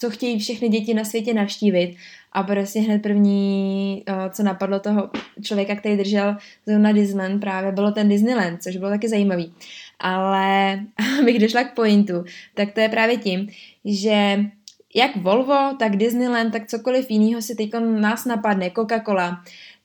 co 0.00 0.10
chtějí 0.10 0.38
všechny 0.38 0.68
děti 0.68 0.94
na 0.94 1.04
světě 1.04 1.34
navštívit. 1.34 1.96
A 2.32 2.42
prostě 2.42 2.80
hned 2.80 3.02
první, 3.02 4.04
co 4.30 4.42
napadlo 4.42 4.80
toho 4.80 5.10
člověka, 5.42 5.76
který 5.76 5.96
držel 5.96 6.36
zrovna 6.66 6.92
Disneyland, 6.92 7.40
právě 7.40 7.72
bylo 7.72 7.92
ten 7.92 8.08
Disneyland, 8.08 8.62
což 8.62 8.76
bylo 8.76 8.90
taky 8.90 9.08
zajímavý 9.08 9.52
ale 10.00 10.80
abych 11.20 11.38
došla 11.38 11.64
k 11.64 11.74
pointu, 11.74 12.24
tak 12.54 12.72
to 12.72 12.80
je 12.80 12.88
právě 12.88 13.16
tím, 13.16 13.48
že 13.84 14.44
jak 14.94 15.16
Volvo, 15.16 15.76
tak 15.78 15.96
Disneyland, 15.96 16.52
tak 16.52 16.66
cokoliv 16.66 17.10
jiného 17.10 17.42
si 17.42 17.54
teď 17.54 17.70
nás 18.00 18.24
napadne, 18.24 18.68
Coca-Cola, 18.68 19.42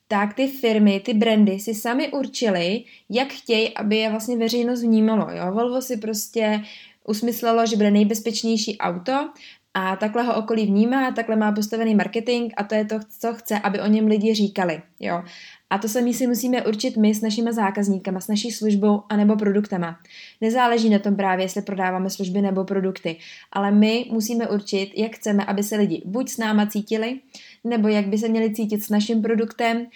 tak 0.07 0.33
ty 0.33 0.47
firmy, 0.47 0.99
ty 0.99 1.13
brandy 1.13 1.59
si 1.59 1.73
sami 1.73 2.11
určili, 2.11 2.83
jak 3.09 3.33
chtějí, 3.33 3.73
aby 3.73 3.97
je 3.97 4.09
vlastně 4.09 4.37
veřejnost 4.37 4.81
vnímalo. 4.81 5.27
Jo? 5.31 5.51
Volvo 5.51 5.81
si 5.81 5.97
prostě 5.97 6.61
usmyslelo, 7.07 7.65
že 7.65 7.75
bude 7.75 7.91
nejbezpečnější 7.91 8.77
auto 8.77 9.29
a 9.77 9.95
takhle 9.95 10.23
ho 10.23 10.35
okolí 10.35 10.65
vnímá, 10.65 11.11
takhle 11.11 11.35
má 11.35 11.51
postavený 11.51 11.95
marketing 11.95 12.53
a 12.57 12.63
to 12.63 12.75
je 12.75 12.85
to, 12.85 12.99
co 13.19 13.33
chce, 13.33 13.59
aby 13.59 13.79
o 13.81 13.87
něm 13.87 14.07
lidi 14.07 14.33
říkali. 14.33 14.81
Jo. 14.99 15.23
A 15.69 15.77
to 15.77 15.87
samý 15.87 16.13
si 16.13 16.27
musíme 16.27 16.65
určit 16.65 16.97
my 16.97 17.15
s 17.15 17.21
našimi 17.21 17.53
zákazníkama, 17.53 18.19
s 18.19 18.27
naší 18.27 18.51
službou 18.51 19.03
anebo 19.09 19.35
produktama. 19.35 19.99
Nezáleží 20.41 20.89
na 20.89 20.99
tom 20.99 21.15
právě, 21.15 21.45
jestli 21.45 21.61
prodáváme 21.61 22.09
služby 22.09 22.41
nebo 22.41 22.63
produkty, 22.63 23.17
ale 23.51 23.71
my 23.71 24.05
musíme 24.11 24.47
určit, 24.47 24.91
jak 24.95 25.15
chceme, 25.15 25.45
aby 25.45 25.63
se 25.63 25.75
lidi 25.75 26.01
buď 26.05 26.29
s 26.29 26.37
náma 26.37 26.65
cítili, 26.65 27.19
nebo 27.63 27.87
jak 27.87 28.07
by 28.07 28.17
se 28.17 28.29
měli 28.29 28.53
cítit 28.53 28.83
s 28.83 28.89
naším 28.89 29.21
produktem, 29.21 29.87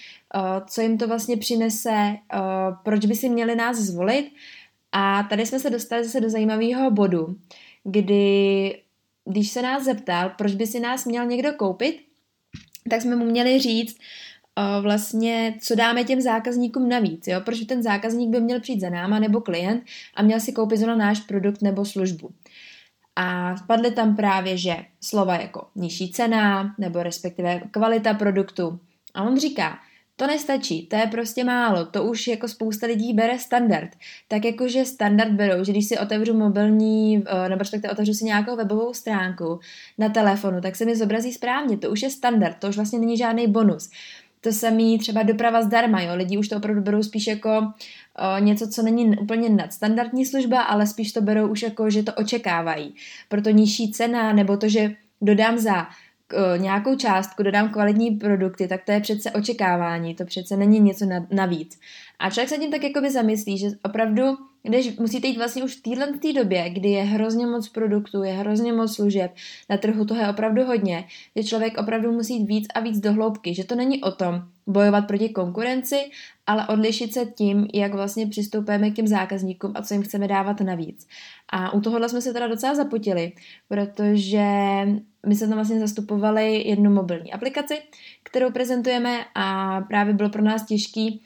co 0.65 0.81
jim 0.81 0.97
to 0.97 1.07
vlastně 1.07 1.37
přinese, 1.37 2.15
proč 2.83 3.05
by 3.05 3.15
si 3.15 3.29
měli 3.29 3.55
nás 3.55 3.77
zvolit. 3.77 4.31
A 4.91 5.23
tady 5.23 5.45
jsme 5.45 5.59
se 5.59 5.69
dostali 5.69 6.03
zase 6.03 6.21
do 6.21 6.29
zajímavého 6.29 6.91
bodu, 6.91 7.35
kdy 7.83 8.75
když 9.29 9.49
se 9.49 9.61
nás 9.61 9.83
zeptal, 9.83 10.31
proč 10.37 10.55
by 10.55 10.67
si 10.67 10.79
nás 10.79 11.05
měl 11.05 11.25
někdo 11.25 11.53
koupit, 11.53 12.01
tak 12.89 13.01
jsme 13.01 13.15
mu 13.15 13.25
měli 13.25 13.59
říct, 13.59 13.97
vlastně, 14.81 15.55
co 15.61 15.75
dáme 15.75 16.03
těm 16.03 16.21
zákazníkům 16.21 16.89
navíc, 16.89 17.27
jo? 17.27 17.41
protože 17.41 17.65
ten 17.65 17.83
zákazník 17.83 18.29
by 18.29 18.41
měl 18.41 18.59
přijít 18.59 18.81
za 18.81 18.89
náma 18.89 19.19
nebo 19.19 19.41
klient 19.41 19.83
a 20.15 20.21
měl 20.21 20.39
si 20.39 20.51
koupit 20.51 20.77
zrovna 20.77 21.05
náš 21.05 21.19
produkt 21.19 21.61
nebo 21.61 21.85
službu. 21.85 22.29
A 23.15 23.55
padly 23.67 23.91
tam 23.91 24.15
právě, 24.15 24.57
že 24.57 24.75
slova 25.01 25.35
jako 25.35 25.67
nižší 25.75 26.11
cena 26.11 26.75
nebo 26.77 27.03
respektive 27.03 27.61
kvalita 27.71 28.13
produktu. 28.13 28.79
A 29.13 29.23
on 29.23 29.39
říká, 29.39 29.79
to 30.19 30.27
nestačí, 30.27 30.85
to 30.85 30.95
je 30.95 31.07
prostě 31.07 31.43
málo, 31.43 31.85
to 31.85 32.03
už 32.03 32.27
jako 32.27 32.47
spousta 32.47 32.87
lidí 32.87 33.13
bere 33.13 33.39
standard. 33.39 33.89
Tak 34.27 34.45
jakože 34.45 34.85
standard 34.85 35.31
berou, 35.31 35.63
že 35.63 35.71
když 35.71 35.87
si 35.87 35.97
otevřu 35.97 36.37
mobilní, 36.37 37.23
eh, 37.27 37.49
nebo 37.49 37.59
respektive 37.59 37.93
otevřu 37.93 38.13
si 38.13 38.25
nějakou 38.25 38.55
webovou 38.55 38.93
stránku 38.93 39.59
na 39.97 40.09
telefonu, 40.09 40.61
tak 40.61 40.75
se 40.75 40.85
mi 40.85 40.95
zobrazí 40.95 41.33
správně, 41.33 41.77
to 41.77 41.89
už 41.89 42.01
je 42.01 42.09
standard, 42.09 42.55
to 42.59 42.67
už 42.67 42.75
vlastně 42.75 42.99
není 42.99 43.17
žádný 43.17 43.47
bonus. 43.47 43.89
To 44.41 44.51
samý 44.51 44.99
třeba 44.99 45.23
doprava 45.23 45.61
zdarma, 45.61 46.01
jo. 46.01 46.15
Lidi 46.15 46.37
už 46.37 46.47
to 46.47 46.57
opravdu 46.57 46.81
berou 46.81 47.03
spíš 47.03 47.27
jako 47.27 47.49
o, 47.49 48.39
něco, 48.39 48.67
co 48.67 48.81
není 48.81 49.17
úplně 49.17 49.49
nadstandardní 49.49 50.25
služba, 50.25 50.61
ale 50.61 50.87
spíš 50.87 51.11
to 51.11 51.21
berou 51.21 51.47
už 51.47 51.61
jako, 51.61 51.89
že 51.89 52.03
to 52.03 52.13
očekávají. 52.13 52.95
Proto 53.29 53.49
nižší 53.49 53.91
cena, 53.91 54.33
nebo 54.33 54.57
to, 54.57 54.69
že 54.69 54.91
dodám 55.21 55.57
za 55.57 55.87
nějakou 56.57 56.95
částku, 56.95 57.43
dodám 57.43 57.69
kvalitní 57.69 58.11
produkty, 58.11 58.67
tak 58.67 58.83
to 58.83 58.91
je 58.91 58.99
přece 58.99 59.31
očekávání, 59.31 60.15
to 60.15 60.25
přece 60.25 60.57
není 60.57 60.79
něco 60.79 61.05
navíc. 61.31 61.79
A 62.19 62.29
člověk 62.29 62.49
se 62.49 62.57
tím 62.57 62.71
tak 62.71 62.83
jakoby 62.83 63.11
zamyslí, 63.11 63.57
že 63.57 63.67
opravdu 63.83 64.23
když 64.63 64.97
musíte 64.97 65.27
jít 65.27 65.37
vlastně 65.37 65.63
už 65.63 65.75
v 65.75 65.81
téhle 65.81 66.07
době, 66.35 66.69
kdy 66.69 66.89
je 66.89 67.03
hrozně 67.03 67.45
moc 67.45 67.69
produktů, 67.69 68.23
je 68.23 68.33
hrozně 68.33 68.73
moc 68.73 68.95
služeb, 68.95 69.31
na 69.69 69.77
trhu 69.77 70.05
toho 70.05 70.21
je 70.21 70.29
opravdu 70.29 70.65
hodně, 70.65 71.05
že 71.35 71.43
člověk 71.43 71.77
opravdu 71.77 72.11
musí 72.11 72.37
jít 72.37 72.45
víc 72.45 72.67
a 72.75 72.79
víc 72.79 72.99
do 72.99 73.13
hloubky, 73.13 73.55
že 73.55 73.63
to 73.63 73.75
není 73.75 74.03
o 74.03 74.11
tom 74.11 74.41
bojovat 74.67 75.07
proti 75.07 75.29
konkurenci, 75.29 76.09
ale 76.47 76.67
odlišit 76.67 77.13
se 77.13 77.25
tím, 77.25 77.67
jak 77.73 77.93
vlastně 77.93 78.27
přistoupíme 78.27 78.91
k 78.91 78.95
těm 78.95 79.07
zákazníkům 79.07 79.71
a 79.75 79.81
co 79.81 79.93
jim 79.93 80.03
chceme 80.03 80.27
dávat 80.27 80.61
navíc. 80.61 81.07
A 81.49 81.73
u 81.73 81.81
tohohle 81.81 82.09
jsme 82.09 82.21
se 82.21 82.33
teda 82.33 82.47
docela 82.47 82.75
zapotili, 82.75 83.31
protože 83.67 84.47
my 85.27 85.35
jsme 85.35 85.47
tam 85.47 85.55
vlastně 85.55 85.79
zastupovali 85.79 86.67
jednu 86.67 86.91
mobilní 86.91 87.33
aplikaci, 87.33 87.81
kterou 88.23 88.51
prezentujeme 88.51 89.25
a 89.35 89.81
právě 89.81 90.13
bylo 90.13 90.29
pro 90.29 90.41
nás 90.41 90.65
těžký 90.65 91.21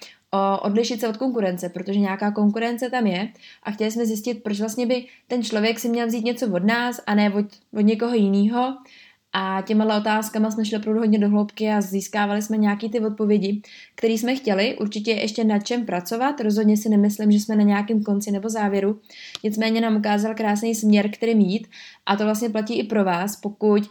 odlišit 0.62 1.00
se 1.00 1.08
od 1.08 1.18
konkurence, 1.18 1.70
protože 1.70 2.00
nějaká 2.00 2.32
konkurence 2.32 2.90
tam 2.90 3.08
je 3.08 3.30
a 3.64 3.72
chtěli 3.72 3.92
jsme 3.92 4.06
zjistit, 4.06 4.44
proč 4.44 4.60
vlastně 4.60 4.86
by 4.86 5.06
ten 5.28 5.44
člověk 5.44 5.80
si 5.80 5.90
měl 5.90 6.08
vzít 6.08 6.26
něco 6.26 6.54
od 6.54 6.64
nás 6.64 7.02
a 7.08 7.16
ne 7.16 7.34
od, 7.34 7.46
od 7.74 7.82
někoho 7.82 8.16
jiného. 8.16 8.78
A 9.36 9.64
těma 9.68 9.98
otázkama 9.98 10.52
jsme 10.52 10.66
šli 10.66 10.78
opravdu 10.78 11.00
hodně 11.00 11.20
do 11.20 11.30
hloubky 11.30 11.70
a 11.70 11.82
získávali 11.82 12.42
jsme 12.42 12.58
nějaký 12.58 12.90
ty 12.90 13.00
odpovědi, 13.00 13.62
které 13.96 14.14
jsme 14.14 14.36
chtěli. 14.36 14.78
Určitě 14.78 15.12
ještě 15.12 15.44
nad 15.44 15.60
čem 15.60 15.86
pracovat, 15.86 16.40
rozhodně 16.40 16.78
si 16.78 16.90
nemyslím, 16.90 17.32
že 17.32 17.40
jsme 17.40 17.56
na 17.56 17.64
nějakém 17.64 18.04
konci 18.04 18.32
nebo 18.32 18.50
závěru. 18.50 19.00
Nicméně 19.44 19.82
nám 19.82 19.96
ukázal 19.96 20.36
krásný 20.36 20.76
směr, 20.76 21.10
kterým 21.10 21.40
jít 21.40 21.68
a 22.06 22.16
to 22.16 22.24
vlastně 22.24 22.50
platí 22.50 22.80
i 22.80 22.84
pro 22.84 23.04
vás, 23.04 23.36
pokud 23.36 23.84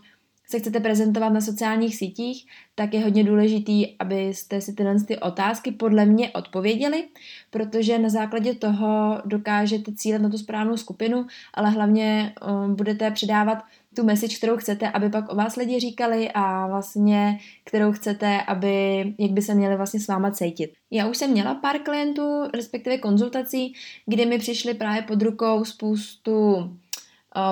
se 0.53 0.59
chcete 0.59 0.81
prezentovat 0.81 1.29
na 1.29 1.41
sociálních 1.41 1.97
sítích, 1.97 2.47
tak 2.75 2.95
je 2.95 3.01
hodně 3.01 3.25
důležitý, 3.25 3.99
abyste 3.99 4.61
si 4.61 4.73
tyhle 4.73 5.01
ty 5.01 5.19
otázky 5.19 5.73
podle 5.73 6.07
mě 6.07 6.31
odpověděli, 6.31 7.05
protože 7.51 7.99
na 7.99 8.09
základě 8.09 8.55
toho 8.55 9.23
dokážete 9.25 9.93
cílet 9.95 10.23
na 10.23 10.29
tu 10.29 10.39
správnou 10.39 10.77
skupinu, 10.77 11.27
ale 11.55 11.71
hlavně 11.71 12.35
um, 12.65 12.77
budete 12.77 13.11
předávat 13.11 13.59
tu 13.97 14.05
message, 14.05 14.37
kterou 14.37 14.57
chcete, 14.57 14.91
aby 14.91 15.09
pak 15.09 15.33
o 15.33 15.37
vás 15.37 15.57
lidi 15.57 15.81
říkali 15.81 16.31
a 16.35 16.67
vlastně, 16.67 17.39
kterou 17.65 17.93
chcete, 17.93 18.43
aby, 18.43 18.99
jak 19.19 19.31
by 19.31 19.43
se 19.43 19.55
měli 19.55 19.77
vlastně 19.77 20.01
s 20.01 20.09
váma 20.09 20.31
cítit. 20.31 20.73
Já 20.91 21.09
už 21.09 21.17
jsem 21.17 21.31
měla 21.31 21.55
pár 21.55 21.79
klientů, 21.79 22.43
respektive 22.55 22.99
konzultací, 22.99 23.75
kdy 24.07 24.27
mi 24.27 24.39
přišli 24.39 24.75
právě 24.75 25.03
pod 25.03 25.23
rukou 25.23 25.65
spoustu 25.65 26.71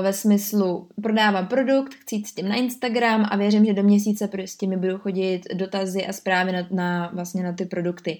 ve 0.03 0.13
smyslu 0.13 0.89
prodávám 1.03 1.47
produkt, 1.47 1.95
chci 1.95 2.15
jít 2.15 2.27
s 2.27 2.35
tím 2.35 2.49
na 2.49 2.55
Instagram 2.55 3.27
a 3.31 3.37
věřím, 3.37 3.65
že 3.65 3.73
do 3.73 3.83
měsíce 3.83 4.29
prostě 4.29 4.67
mi 4.67 4.77
budou 4.77 4.99
chodit 4.99 5.41
dotazy 5.55 6.07
a 6.07 6.13
zprávy 6.13 6.53
na, 6.53 6.67
na, 6.71 7.11
vlastně 7.15 7.43
na 7.43 7.53
ty 7.53 7.65
produkty. 7.65 8.19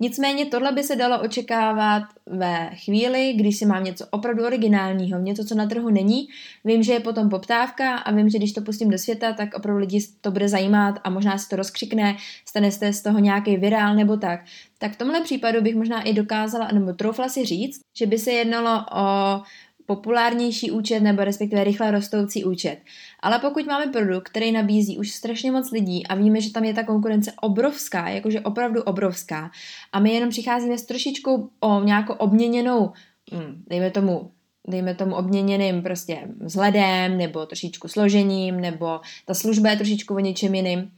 Nicméně 0.00 0.46
tohle 0.46 0.72
by 0.72 0.82
se 0.82 0.96
dalo 0.96 1.22
očekávat 1.22 2.02
ve 2.26 2.70
chvíli, 2.74 3.32
když 3.32 3.56
si 3.56 3.66
mám 3.66 3.84
něco 3.84 4.06
opravdu 4.10 4.46
originálního, 4.46 5.20
něco, 5.20 5.44
co 5.44 5.54
na 5.54 5.66
trhu 5.66 5.90
není. 5.90 6.28
Vím, 6.64 6.82
že 6.82 6.92
je 6.92 7.00
potom 7.00 7.28
poptávka 7.28 7.96
a 7.96 8.12
vím, 8.12 8.30
že 8.30 8.38
když 8.38 8.52
to 8.52 8.60
pustím 8.60 8.90
do 8.90 8.98
světa, 8.98 9.32
tak 9.32 9.54
opravdu 9.54 9.80
lidi 9.80 10.00
to 10.20 10.30
bude 10.30 10.48
zajímat 10.48 10.94
a 11.04 11.10
možná 11.10 11.38
se 11.38 11.48
to 11.48 11.56
rozkřikne, 11.56 12.16
stane 12.48 12.70
se 12.70 12.92
z 12.92 13.02
toho 13.02 13.18
nějaký 13.18 13.56
virál 13.56 13.94
nebo 13.94 14.16
tak. 14.16 14.40
Tak 14.78 14.92
v 14.92 14.96
tomhle 14.96 15.20
případu 15.20 15.62
bych 15.62 15.74
možná 15.74 16.02
i 16.02 16.12
dokázala, 16.12 16.68
nebo 16.72 16.92
troufla 16.92 17.28
si 17.28 17.44
říct, 17.44 17.80
že 17.96 18.06
by 18.06 18.18
se 18.18 18.32
jednalo 18.32 18.84
o 18.92 19.40
populárnější 19.86 20.70
účet 20.70 21.00
nebo 21.00 21.24
respektive 21.24 21.64
rychle 21.64 21.90
rostoucí 21.90 22.44
účet. 22.44 22.78
Ale 23.20 23.38
pokud 23.38 23.66
máme 23.66 23.86
produkt, 23.86 24.28
který 24.28 24.52
nabízí 24.52 24.98
už 24.98 25.10
strašně 25.10 25.52
moc 25.52 25.70
lidí 25.70 26.06
a 26.06 26.14
víme, 26.14 26.40
že 26.40 26.52
tam 26.52 26.64
je 26.64 26.74
ta 26.74 26.84
konkurence 26.84 27.32
obrovská, 27.40 28.08
jakože 28.08 28.40
opravdu 28.40 28.82
obrovská, 28.82 29.50
a 29.92 30.00
my 30.00 30.12
jenom 30.14 30.30
přicházíme 30.30 30.78
s 30.78 30.86
trošičkou 30.86 31.48
o 31.60 31.84
nějakou 31.84 32.12
obměněnou, 32.12 32.92
hm, 33.32 33.64
dejme 33.66 33.90
tomu, 33.90 34.30
dejme 34.68 34.94
tomu 34.94 35.14
obměněným 35.14 35.82
prostě 35.82 36.28
vzhledem, 36.40 37.18
nebo 37.18 37.46
trošičku 37.46 37.88
složením, 37.88 38.60
nebo 38.60 39.00
ta 39.26 39.34
služba 39.34 39.70
je 39.70 39.76
trošičku 39.76 40.14
o 40.14 40.18
něčem 40.18 40.54
jiným. 40.54 40.90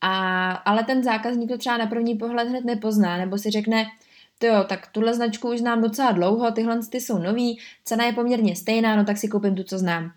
A, 0.00 0.50
ale 0.52 0.84
ten 0.84 1.02
zákazník 1.02 1.48
to 1.48 1.58
třeba 1.58 1.76
na 1.76 1.86
první 1.86 2.14
pohled 2.14 2.48
hned 2.48 2.64
nepozná, 2.64 3.16
nebo 3.16 3.38
si 3.38 3.50
řekne, 3.50 3.86
to 4.42 4.48
jo, 4.48 4.64
tak 4.64 4.86
tuhle 4.92 5.14
značku 5.14 5.50
už 5.50 5.58
znám 5.58 5.82
docela 5.82 6.12
dlouho, 6.12 6.50
tyhle 6.50 6.80
ty 6.90 7.00
jsou 7.00 7.18
nový, 7.18 7.58
cena 7.84 8.04
je 8.04 8.12
poměrně 8.12 8.56
stejná, 8.56 8.96
no 8.96 9.04
tak 9.04 9.18
si 9.18 9.28
koupím 9.28 9.54
tu, 9.54 9.62
co 9.62 9.78
znám. 9.78 10.12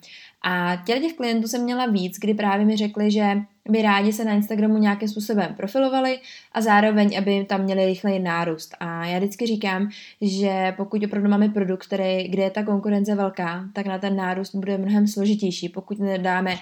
A 0.47 0.83
těch 0.85 1.13
klientů 1.13 1.47
jsem 1.47 1.63
měla 1.63 1.85
víc, 1.85 2.17
kdy 2.19 2.33
právě 2.33 2.65
mi 2.65 2.77
řekli, 2.77 3.11
že 3.11 3.37
by 3.69 3.81
rádi 3.81 4.13
se 4.13 4.25
na 4.25 4.31
Instagramu 4.31 4.77
nějakým 4.77 5.07
způsobem 5.07 5.53
profilovali 5.57 6.19
a 6.51 6.61
zároveň, 6.61 7.17
aby 7.17 7.45
tam 7.45 7.61
měli 7.61 7.85
rychlej 7.85 8.19
nárůst. 8.19 8.75
A 8.79 9.05
já 9.05 9.17
vždycky 9.17 9.47
říkám, 9.47 9.89
že 10.21 10.73
pokud 10.77 11.03
opravdu 11.03 11.29
máme 11.29 11.49
produkt, 11.49 11.85
který, 11.85 12.27
kde 12.27 12.43
je 12.43 12.49
ta 12.49 12.63
konkurence 12.63 13.15
velká, 13.15 13.65
tak 13.73 13.85
na 13.85 13.97
ten 13.99 14.15
nárůst 14.15 14.55
bude 14.55 14.77
mnohem 14.77 15.07
složitější. 15.07 15.69
Pokud 15.69 15.99
nedáme 15.99 16.55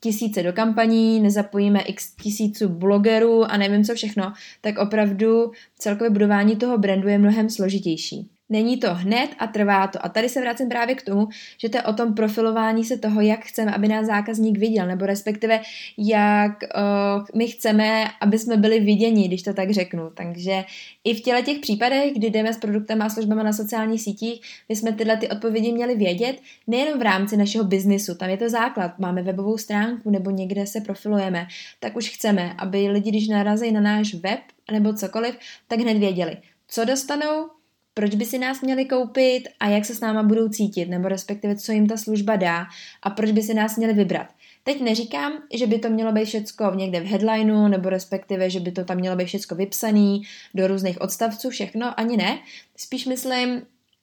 tisíce 0.00 0.42
do 0.42 0.52
kampaní, 0.52 1.20
nezapojíme 1.20 1.80
x 1.80 2.14
tisíců 2.14 2.68
blogerů 2.68 3.44
a 3.44 3.56
nevím 3.56 3.84
co 3.84 3.94
všechno, 3.94 4.32
tak 4.60 4.78
opravdu 4.78 5.52
celkové 5.78 6.10
budování 6.10 6.56
toho 6.56 6.78
brandu 6.78 7.08
je 7.08 7.18
mnohem 7.18 7.50
složitější. 7.50 8.30
Není 8.48 8.76
to 8.76 8.94
hned 8.94 9.30
a 9.38 9.46
trvá 9.46 9.86
to. 9.86 10.04
A 10.04 10.08
tady 10.08 10.28
se 10.28 10.40
vracím 10.40 10.68
právě 10.68 10.94
k 10.94 11.02
tomu, 11.02 11.28
že 11.58 11.68
to 11.68 11.78
je 11.78 11.82
o 11.82 11.92
tom 11.92 12.14
profilování 12.14 12.84
se 12.84 12.98
toho, 12.98 13.20
jak 13.20 13.44
chceme, 13.44 13.72
aby 13.74 13.88
nás 13.88 14.06
zákazník 14.06 14.58
viděl, 14.58 14.86
nebo 14.86 15.06
respektive 15.06 15.60
jak 15.98 16.52
uh, 16.62 17.24
my 17.34 17.48
chceme, 17.48 18.04
aby 18.20 18.38
jsme 18.38 18.56
byli 18.56 18.80
viděni, 18.80 19.28
když 19.28 19.42
to 19.42 19.54
tak 19.54 19.70
řeknu. 19.70 20.10
Takže 20.14 20.64
i 21.04 21.14
v 21.14 21.20
těle 21.20 21.42
těch 21.42 21.58
případech, 21.58 22.12
kdy 22.14 22.30
jdeme 22.30 22.52
s 22.52 22.58
produktem 22.58 23.02
a 23.02 23.08
službami 23.08 23.44
na 23.44 23.52
sociálních 23.52 24.02
sítích, 24.02 24.40
my 24.68 24.76
jsme 24.76 24.92
tyhle 24.92 25.16
ty 25.16 25.28
odpovědi 25.28 25.72
měli 25.72 25.94
vědět, 25.94 26.36
nejen 26.66 26.98
v 26.98 27.02
rámci 27.02 27.36
našeho 27.36 27.64
biznisu, 27.64 28.14
tam 28.14 28.30
je 28.30 28.36
to 28.36 28.48
základ, 28.48 28.98
máme 28.98 29.22
webovou 29.22 29.58
stránku 29.58 30.10
nebo 30.10 30.30
někde 30.30 30.66
se 30.66 30.80
profilujeme, 30.80 31.46
tak 31.80 31.96
už 31.96 32.10
chceme, 32.10 32.54
aby 32.58 32.88
lidi, 32.88 33.10
když 33.10 33.28
narazí 33.28 33.72
na 33.72 33.80
náš 33.80 34.14
web 34.14 34.40
nebo 34.72 34.92
cokoliv, 34.92 35.38
tak 35.68 35.80
hned 35.80 35.98
věděli, 35.98 36.36
co 36.68 36.84
dostanou, 36.84 37.53
proč 37.94 38.14
by 38.14 38.24
si 38.24 38.38
nás 38.38 38.60
měli 38.60 38.84
koupit 38.84 39.42
a 39.60 39.68
jak 39.68 39.84
se 39.84 39.94
s 39.94 40.00
náma 40.00 40.22
budou 40.22 40.48
cítit, 40.48 40.88
nebo 40.88 41.08
respektive 41.08 41.56
co 41.56 41.72
jim 41.72 41.86
ta 41.86 41.96
služba 41.96 42.36
dá 42.36 42.66
a 43.02 43.10
proč 43.10 43.30
by 43.30 43.42
si 43.42 43.54
nás 43.54 43.76
měli 43.76 43.92
vybrat. 43.92 44.26
Teď 44.64 44.80
neříkám, 44.80 45.32
že 45.54 45.66
by 45.66 45.78
to 45.78 45.90
mělo 45.90 46.12
být 46.12 46.24
všecko 46.24 46.72
někde 46.74 47.00
v 47.00 47.06
headlineu, 47.06 47.68
nebo 47.68 47.88
respektive, 47.88 48.50
že 48.50 48.60
by 48.60 48.72
to 48.72 48.84
tam 48.84 48.96
mělo 48.96 49.16
být 49.16 49.26
všecko 49.26 49.54
vypsané 49.54 50.18
do 50.54 50.66
různých 50.66 51.00
odstavců, 51.00 51.50
všechno, 51.50 52.00
ani 52.00 52.16
ne. 52.16 52.38
Spíš 52.76 53.06
myslím, 53.06 53.62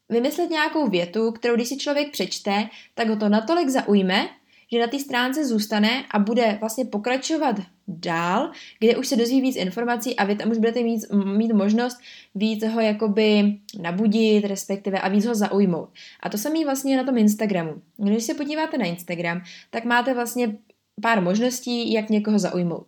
vymyslet 0.10 0.50
nějakou 0.50 0.88
větu, 0.88 1.32
kterou 1.32 1.56
když 1.56 1.68
si 1.68 1.78
člověk 1.78 2.12
přečte, 2.12 2.70
tak 2.96 3.10
ho 3.10 3.16
to 3.16 3.30
natolik 3.30 3.70
zaujme, 3.70 4.30
že 4.72 4.80
na 4.80 4.88
té 4.88 5.00
stránce 5.00 5.46
zůstane 5.46 6.04
a 6.12 6.20
bude 6.20 6.58
vlastně 6.60 6.86
pokračovat 6.86 7.56
dál, 7.88 8.52
kde 8.80 8.98
už 8.98 9.08
se 9.08 9.16
dozví 9.16 9.42
víc 9.42 9.56
informací 9.56 10.16
a 10.16 10.26
vy 10.26 10.36
tam 10.36 10.52
už 10.52 10.58
budete 10.58 10.84
mít, 10.84 11.06
mít 11.38 11.54
možnost 11.54 11.98
víc 12.36 12.68
ho 12.68 12.82
jakoby 12.82 13.58
nabudit, 13.82 14.46
respektive 14.46 15.00
a 15.00 15.10
víc 15.10 15.26
ho 15.26 15.36
zaujmout. 15.36 15.90
A 16.20 16.30
to 16.30 16.38
samé 16.38 16.66
vlastně 16.66 16.98
na 16.98 17.04
tom 17.04 17.18
Instagramu. 17.18 17.74
Když 17.98 18.24
se 18.24 18.34
podíváte 18.34 18.78
na 18.78 18.86
Instagram, 18.86 19.42
tak 19.70 19.86
máte 19.86 20.14
vlastně 20.14 20.58
pár 21.02 21.22
možností, 21.22 21.94
jak 21.94 22.10
někoho 22.10 22.40
zaujmout. 22.40 22.88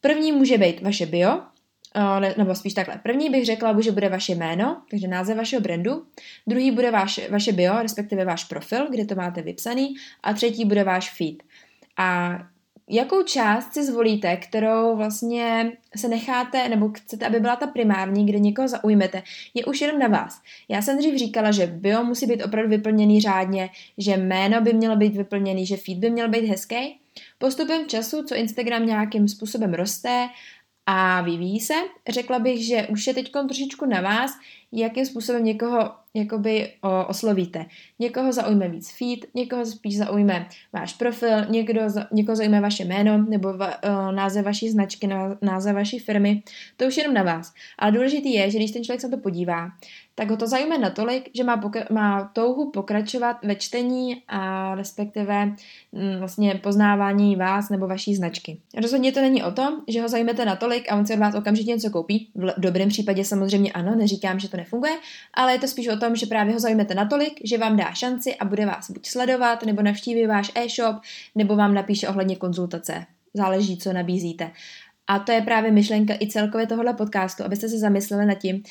První 0.00 0.32
může 0.32 0.58
být 0.58 0.82
vaše 0.82 1.06
bio, 1.06 1.40
nebo 2.38 2.54
spíš 2.54 2.74
takhle. 2.74 3.00
První 3.02 3.30
bych 3.30 3.46
řekla, 3.46 3.80
že 3.80 3.92
bude 3.92 4.08
vaše 4.08 4.34
jméno, 4.34 4.82
takže 4.90 5.08
název 5.08 5.36
vašeho 5.36 5.60
brandu. 5.60 6.04
Druhý 6.46 6.70
bude 6.70 6.90
vaš, 6.90 7.20
vaše 7.30 7.52
bio, 7.52 7.82
respektive 7.82 8.24
váš 8.24 8.44
profil, 8.44 8.90
kde 8.90 9.04
to 9.04 9.14
máte 9.14 9.42
vypsaný. 9.42 9.94
A 10.22 10.32
třetí 10.32 10.64
bude 10.64 10.84
váš 10.84 11.10
feed. 11.10 11.42
A 11.96 12.38
jakou 12.88 13.22
část 13.22 13.74
si 13.74 13.84
zvolíte, 13.84 14.36
kterou 14.36 14.96
vlastně 14.96 15.72
se 15.96 16.08
necháte, 16.08 16.68
nebo 16.68 16.88
chcete, 16.88 17.26
aby 17.26 17.40
byla 17.40 17.56
ta 17.56 17.66
primární, 17.66 18.26
kde 18.26 18.38
někoho 18.38 18.68
zaujmete, 18.68 19.22
je 19.54 19.64
už 19.64 19.80
jenom 19.80 19.98
na 19.98 20.08
vás. 20.08 20.42
Já 20.68 20.82
jsem 20.82 20.98
dřív 20.98 21.18
říkala, 21.18 21.50
že 21.50 21.66
bio 21.66 22.04
musí 22.04 22.26
být 22.26 22.42
opravdu 22.42 22.70
vyplněný 22.70 23.20
řádně, 23.20 23.70
že 23.98 24.16
jméno 24.16 24.60
by 24.60 24.72
mělo 24.72 24.96
být 24.96 25.16
vyplněný, 25.16 25.66
že 25.66 25.76
feed 25.76 25.98
by 25.98 26.10
měl 26.10 26.28
být 26.28 26.48
hezký. 26.48 26.98
Postupem 27.38 27.86
času, 27.86 28.24
co 28.24 28.34
Instagram 28.34 28.86
nějakým 28.86 29.28
způsobem 29.28 29.74
roste 29.74 30.28
a 30.86 31.20
vyvíjí 31.20 31.60
se, 31.60 31.74
řekla 32.08 32.38
bych, 32.38 32.66
že 32.66 32.86
už 32.86 33.06
je 33.06 33.14
teď 33.14 33.32
trošičku 33.32 33.86
na 33.86 34.00
vás, 34.00 34.30
jakým 34.72 35.06
způsobem 35.06 35.44
někoho 35.44 36.01
jakoby 36.14 36.72
o, 36.80 37.06
oslovíte. 37.06 37.66
Někoho 37.98 38.32
zaujme 38.32 38.68
víc 38.68 38.90
feed, 38.98 39.18
někoho 39.34 39.66
spíš 39.66 39.98
zaujme 39.98 40.48
váš 40.72 40.94
profil, 40.94 41.44
někdo, 41.48 41.80
někoho 42.12 42.36
zaujme 42.36 42.60
vaše 42.60 42.84
jméno 42.84 43.26
nebo 43.28 43.56
va, 43.56 43.82
o, 43.82 44.12
název 44.12 44.44
vaší 44.44 44.70
značky, 44.70 45.08
název 45.42 45.74
vaší 45.74 45.98
firmy. 45.98 46.42
To 46.76 46.84
už 46.84 46.96
jenom 46.96 47.14
na 47.14 47.22
vás. 47.22 47.52
Ale 47.78 47.92
důležitý 47.92 48.32
je, 48.32 48.50
že 48.50 48.58
když 48.58 48.70
ten 48.70 48.84
člověk 48.84 49.00
se 49.00 49.08
to 49.08 49.16
podívá, 49.18 49.70
tak 50.14 50.30
ho 50.30 50.36
to 50.36 50.46
zajímá 50.46 50.76
natolik, 50.78 51.30
že 51.34 51.44
má, 51.44 51.62
pokra- 51.62 51.86
má 51.90 52.30
touhu 52.32 52.70
pokračovat 52.70 53.36
ve 53.44 53.54
čtení 53.54 54.22
a 54.28 54.74
respektive 54.74 55.42
m, 55.42 55.56
mm, 55.92 56.18
vlastně 56.18 56.54
poznávání 56.54 57.36
vás 57.36 57.70
nebo 57.70 57.86
vaší 57.86 58.14
značky. 58.14 58.58
Rozhodně 58.82 59.12
to 59.12 59.20
není 59.20 59.42
o 59.42 59.50
tom, 59.50 59.74
že 59.88 60.02
ho 60.02 60.08
zajmete 60.08 60.44
natolik 60.44 60.92
a 60.92 60.96
on 60.96 61.06
si 61.06 61.12
od 61.12 61.18
vás 61.18 61.34
okamžitě 61.34 61.70
něco 61.70 61.90
koupí. 61.90 62.30
V 62.34 62.54
dobrém 62.58 62.88
případě 62.88 63.24
samozřejmě 63.24 63.72
ano, 63.72 63.94
neříkám, 63.94 64.40
že 64.40 64.48
to 64.48 64.56
nefunguje, 64.56 64.92
ale 65.34 65.52
je 65.52 65.58
to 65.58 65.68
spíš 65.68 65.88
o 65.88 65.96
tom, 66.02 66.16
že 66.16 66.26
právě 66.26 66.54
ho 66.54 66.60
zajmete 66.60 66.94
natolik, 66.94 67.40
že 67.44 67.58
vám 67.58 67.76
dá 67.76 67.94
šanci 67.94 68.36
a 68.36 68.44
bude 68.44 68.66
vás 68.66 68.90
buď 68.90 69.06
sledovat, 69.06 69.62
nebo 69.66 69.82
navštíví 69.82 70.26
váš 70.26 70.52
e-shop, 70.54 70.96
nebo 71.34 71.56
vám 71.56 71.74
napíše 71.74 72.08
ohledně 72.08 72.36
konzultace. 72.36 73.06
Záleží, 73.34 73.78
co 73.78 73.92
nabízíte. 73.92 74.50
A 75.06 75.18
to 75.18 75.32
je 75.32 75.40
právě 75.40 75.70
myšlenka 75.70 76.14
i 76.20 76.26
celkově 76.26 76.66
tohohle 76.66 76.94
podcastu, 76.94 77.44
abyste 77.44 77.68
se 77.68 77.78
zamysleli 77.78 78.26
nad 78.26 78.34
tím, 78.34 78.62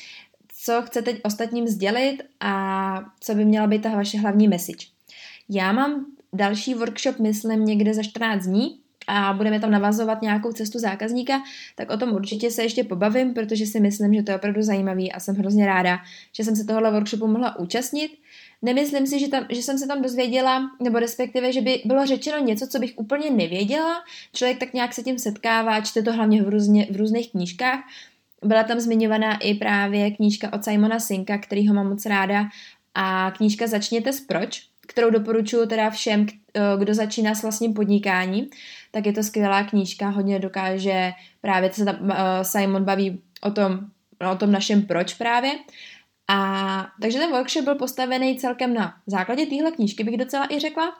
co 0.54 0.82
chcete 0.82 1.14
ostatním 1.22 1.68
sdělit 1.68 2.22
a 2.40 3.04
co 3.20 3.34
by 3.34 3.44
měla 3.44 3.66
být 3.66 3.82
ta 3.82 3.88
vaše 3.88 4.18
hlavní 4.18 4.48
message. 4.48 4.86
Já 5.48 5.72
mám 5.72 6.06
další 6.32 6.74
workshop, 6.74 7.18
myslím, 7.18 7.64
někde 7.64 7.94
za 7.94 8.02
14 8.02 8.44
dní 8.44 8.81
a 9.06 9.32
budeme 9.32 9.60
tam 9.60 9.70
navazovat 9.70 10.22
nějakou 10.22 10.52
cestu 10.52 10.78
zákazníka, 10.78 11.42
tak 11.76 11.90
o 11.90 11.96
tom 11.96 12.12
určitě 12.12 12.50
se 12.50 12.62
ještě 12.62 12.84
pobavím, 12.84 13.34
protože 13.34 13.66
si 13.66 13.80
myslím, 13.80 14.14
že 14.14 14.22
to 14.22 14.30
je 14.30 14.36
opravdu 14.36 14.62
zajímavý 14.62 15.12
a 15.12 15.20
jsem 15.20 15.36
hrozně 15.36 15.66
ráda, 15.66 15.98
že 16.32 16.44
jsem 16.44 16.56
se 16.56 16.64
tohohle 16.64 16.92
workshopu 16.92 17.26
mohla 17.26 17.58
účastnit. 17.58 18.12
Nemyslím 18.62 19.06
si, 19.06 19.18
že, 19.18 19.28
tam, 19.28 19.46
že 19.50 19.62
jsem 19.62 19.78
se 19.78 19.86
tam 19.86 20.02
dozvěděla, 20.02 20.70
nebo 20.82 20.98
respektive, 20.98 21.52
že 21.52 21.60
by 21.60 21.82
bylo 21.84 22.06
řečeno 22.06 22.38
něco, 22.38 22.66
co 22.66 22.78
bych 22.78 22.92
úplně 22.96 23.30
nevěděla. 23.30 23.94
Člověk 24.32 24.58
tak 24.58 24.72
nějak 24.72 24.94
se 24.94 25.02
tím 25.02 25.18
setkává, 25.18 25.80
čte 25.80 26.02
to 26.02 26.12
hlavně 26.12 26.42
v, 26.42 26.48
různě, 26.48 26.86
v 26.90 26.96
různých 26.96 27.30
knížkách, 27.30 27.80
byla 28.44 28.64
tam 28.64 28.80
zmiňovaná 28.80 29.36
i 29.36 29.54
právě 29.54 30.10
knížka 30.10 30.52
od 30.52 30.64
Simona 30.64 31.00
Sinka, 31.00 31.38
který 31.38 31.68
ho 31.68 31.74
mám 31.74 31.88
moc 31.88 32.06
ráda 32.06 32.48
a 32.94 33.30
knížka 33.36 33.66
Začněte 33.66 34.12
s 34.12 34.20
proč, 34.20 34.62
kterou 34.86 35.10
doporučuji 35.10 35.66
teda 35.66 35.90
všem, 35.90 36.26
kdo 36.78 36.94
začíná 36.94 37.34
s 37.34 37.42
vlastním 37.42 37.74
podnikáním, 37.74 38.46
tak 38.90 39.06
je 39.06 39.12
to 39.12 39.22
skvělá 39.22 39.64
knížka, 39.64 40.08
hodně 40.08 40.38
dokáže 40.38 41.12
právě, 41.40 41.72
se 41.72 41.84
tam 41.84 41.96
uh, 42.00 42.10
Simon 42.42 42.84
baví 42.84 43.22
o 43.42 43.50
tom, 43.50 43.80
no, 44.22 44.32
o 44.32 44.36
tom 44.36 44.52
našem 44.52 44.82
proč 44.82 45.14
právě. 45.14 45.52
A 46.28 46.86
takže 47.00 47.18
ten 47.18 47.30
workshop 47.30 47.64
byl 47.64 47.74
postavený 47.74 48.36
celkem 48.36 48.74
na 48.74 48.94
základě 49.06 49.46
téhle 49.46 49.70
knížky, 49.70 50.04
bych 50.04 50.16
docela 50.16 50.46
i 50.52 50.58
řekla. 50.58 50.92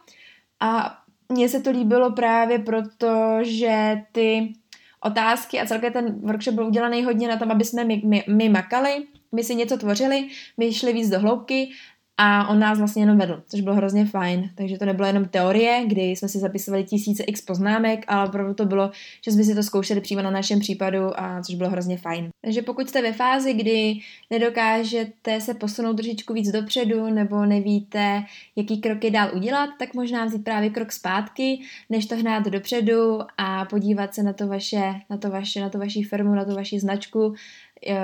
A 0.61 0.99
mně 1.28 1.49
se 1.49 1.61
to 1.61 1.71
líbilo 1.71 2.12
právě 2.12 2.59
proto, 2.59 3.38
že 3.42 4.02
ty 4.12 4.52
otázky 5.00 5.61
a 5.61 5.66
celkově 5.66 5.90
ten 5.90 6.21
workshop 6.21 6.54
byl 6.54 6.66
udělaný 6.66 7.04
hodně 7.04 7.28
na 7.28 7.37
tom, 7.37 7.50
aby 7.50 7.64
jsme 7.64 7.85
my, 7.85 8.02
my, 8.04 8.25
my 8.28 8.49
makali, 8.49 9.06
my 9.32 9.44
si 9.44 9.54
něco 9.54 9.76
tvořili, 9.76 10.28
my 10.56 10.73
šli 10.73 10.92
víc 10.92 11.11
do 11.11 11.21
hloubky 11.21 11.71
a 12.16 12.49
on 12.49 12.59
nás 12.59 12.78
vlastně 12.78 13.02
jenom 13.02 13.19
vedl, 13.19 13.42
což 13.49 13.61
bylo 13.61 13.76
hrozně 13.76 14.07
fajn. 14.07 14.50
Takže 14.54 14.78
to 14.78 14.85
nebylo 14.85 15.07
jenom 15.07 15.25
teorie, 15.25 15.85
kdy 15.87 16.03
jsme 16.03 16.29
si 16.29 16.38
zapisovali 16.38 16.85
tisíce 16.85 17.22
x 17.22 17.40
poznámek, 17.40 18.05
ale 18.09 18.29
opravdu 18.29 18.55
to 18.55 18.64
bylo, 18.64 18.90
že 19.25 19.33
jsme 19.33 19.44
si 19.44 19.55
to 19.55 19.62
zkoušeli 19.62 20.01
přímo 20.01 20.22
na 20.22 20.31
našem 20.31 20.61
případu, 20.61 21.20
a 21.20 21.42
což 21.42 21.55
bylo 21.55 21.70
hrozně 21.70 21.98
fajn. 21.98 22.29
Takže 22.42 22.62
pokud 22.62 22.88
jste 22.88 23.03
ve 23.03 23.12
fázi, 23.12 23.55
kdy 23.55 23.94
nedokážete 24.31 25.40
se 25.40 25.55
posunout 25.55 25.94
trošičku 25.94 26.35
víc 26.35 26.51
dopředu 26.51 27.07
nebo 27.11 27.46
nevíte, 27.46 28.22
jaký 28.57 28.81
kroky 28.81 29.11
dál 29.11 29.31
udělat, 29.35 29.70
tak 29.79 29.94
možná 29.94 30.25
vzít 30.25 30.44
právě 30.44 30.70
krok 30.70 30.92
zpátky, 30.92 31.61
než 31.90 32.07
to 32.07 32.16
hnát 32.16 32.44
dopředu 32.44 33.18
a 33.38 33.64
podívat 33.64 34.14
se 34.14 34.22
na 34.22 34.33
to 34.33 34.46
vaše, 34.46 34.94
na 35.11 35.16
to 35.16 35.31
vaše, 35.31 35.61
na 35.61 35.68
to 35.68 35.79
vaši 35.79 36.03
firmu, 36.03 36.35
na 36.35 36.44
to 36.44 36.55
vaši 36.55 36.81
značku 36.81 37.35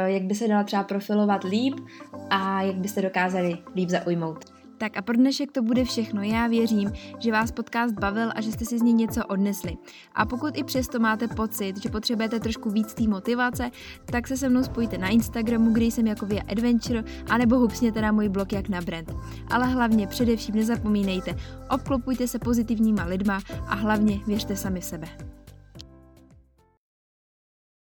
jak 0.07 0.23
by 0.23 0.35
se 0.35 0.49
dala 0.49 0.65
třeba 0.65 0.83
profilovat 0.83 1.45
líp 1.45 1.75
a 2.31 2.63
jak 2.63 2.77
byste 2.77 3.03
dokázali 3.03 3.59
líp 3.75 3.89
zaujmout. 3.89 4.59
Tak 4.79 4.97
a 4.97 5.03
pro 5.03 5.17
dnešek 5.17 5.53
to 5.53 5.63
bude 5.63 5.85
všechno. 5.85 6.23
Já 6.23 6.47
věřím, 6.47 6.93
že 7.19 7.33
vás 7.33 7.53
podcast 7.53 7.95
bavil 7.95 8.31
a 8.35 8.41
že 8.41 8.53
jste 8.53 8.65
si 8.65 8.79
z 8.79 8.83
něj 8.83 8.95
něco 8.95 9.27
odnesli. 9.27 9.77
A 10.15 10.27
pokud 10.27 10.59
i 10.59 10.65
přesto 10.65 10.99
máte 10.99 11.29
pocit, 11.29 11.83
že 11.83 11.89
potřebujete 11.89 12.41
trošku 12.41 12.71
víc 12.71 12.95
té 12.95 13.09
motivace, 13.09 13.71
tak 14.05 14.29
se 14.29 14.37
se 14.37 14.49
mnou 14.49 14.63
spojte 14.63 14.99
na 14.99 15.09
Instagramu, 15.09 15.73
kde 15.73 15.85
jsem 15.85 16.07
jako 16.07 16.27
Via 16.27 16.43
Adventure, 16.49 17.05
anebo 17.31 17.59
hupsněte 17.59 18.03
na 18.03 18.13
můj 18.13 18.29
blog 18.29 18.53
jak 18.53 18.69
na 18.69 18.81
brand. 18.81 19.13
Ale 19.51 19.67
hlavně 19.67 20.07
především 20.07 20.55
nezapomínejte, 20.55 21.35
obklopujte 21.71 22.29
se 22.29 22.39
pozitivníma 22.39 23.05
lidma 23.05 23.41
a 23.67 23.75
hlavně 23.75 24.21
věřte 24.27 24.57
sami 24.57 24.83
sebe. 24.83 25.09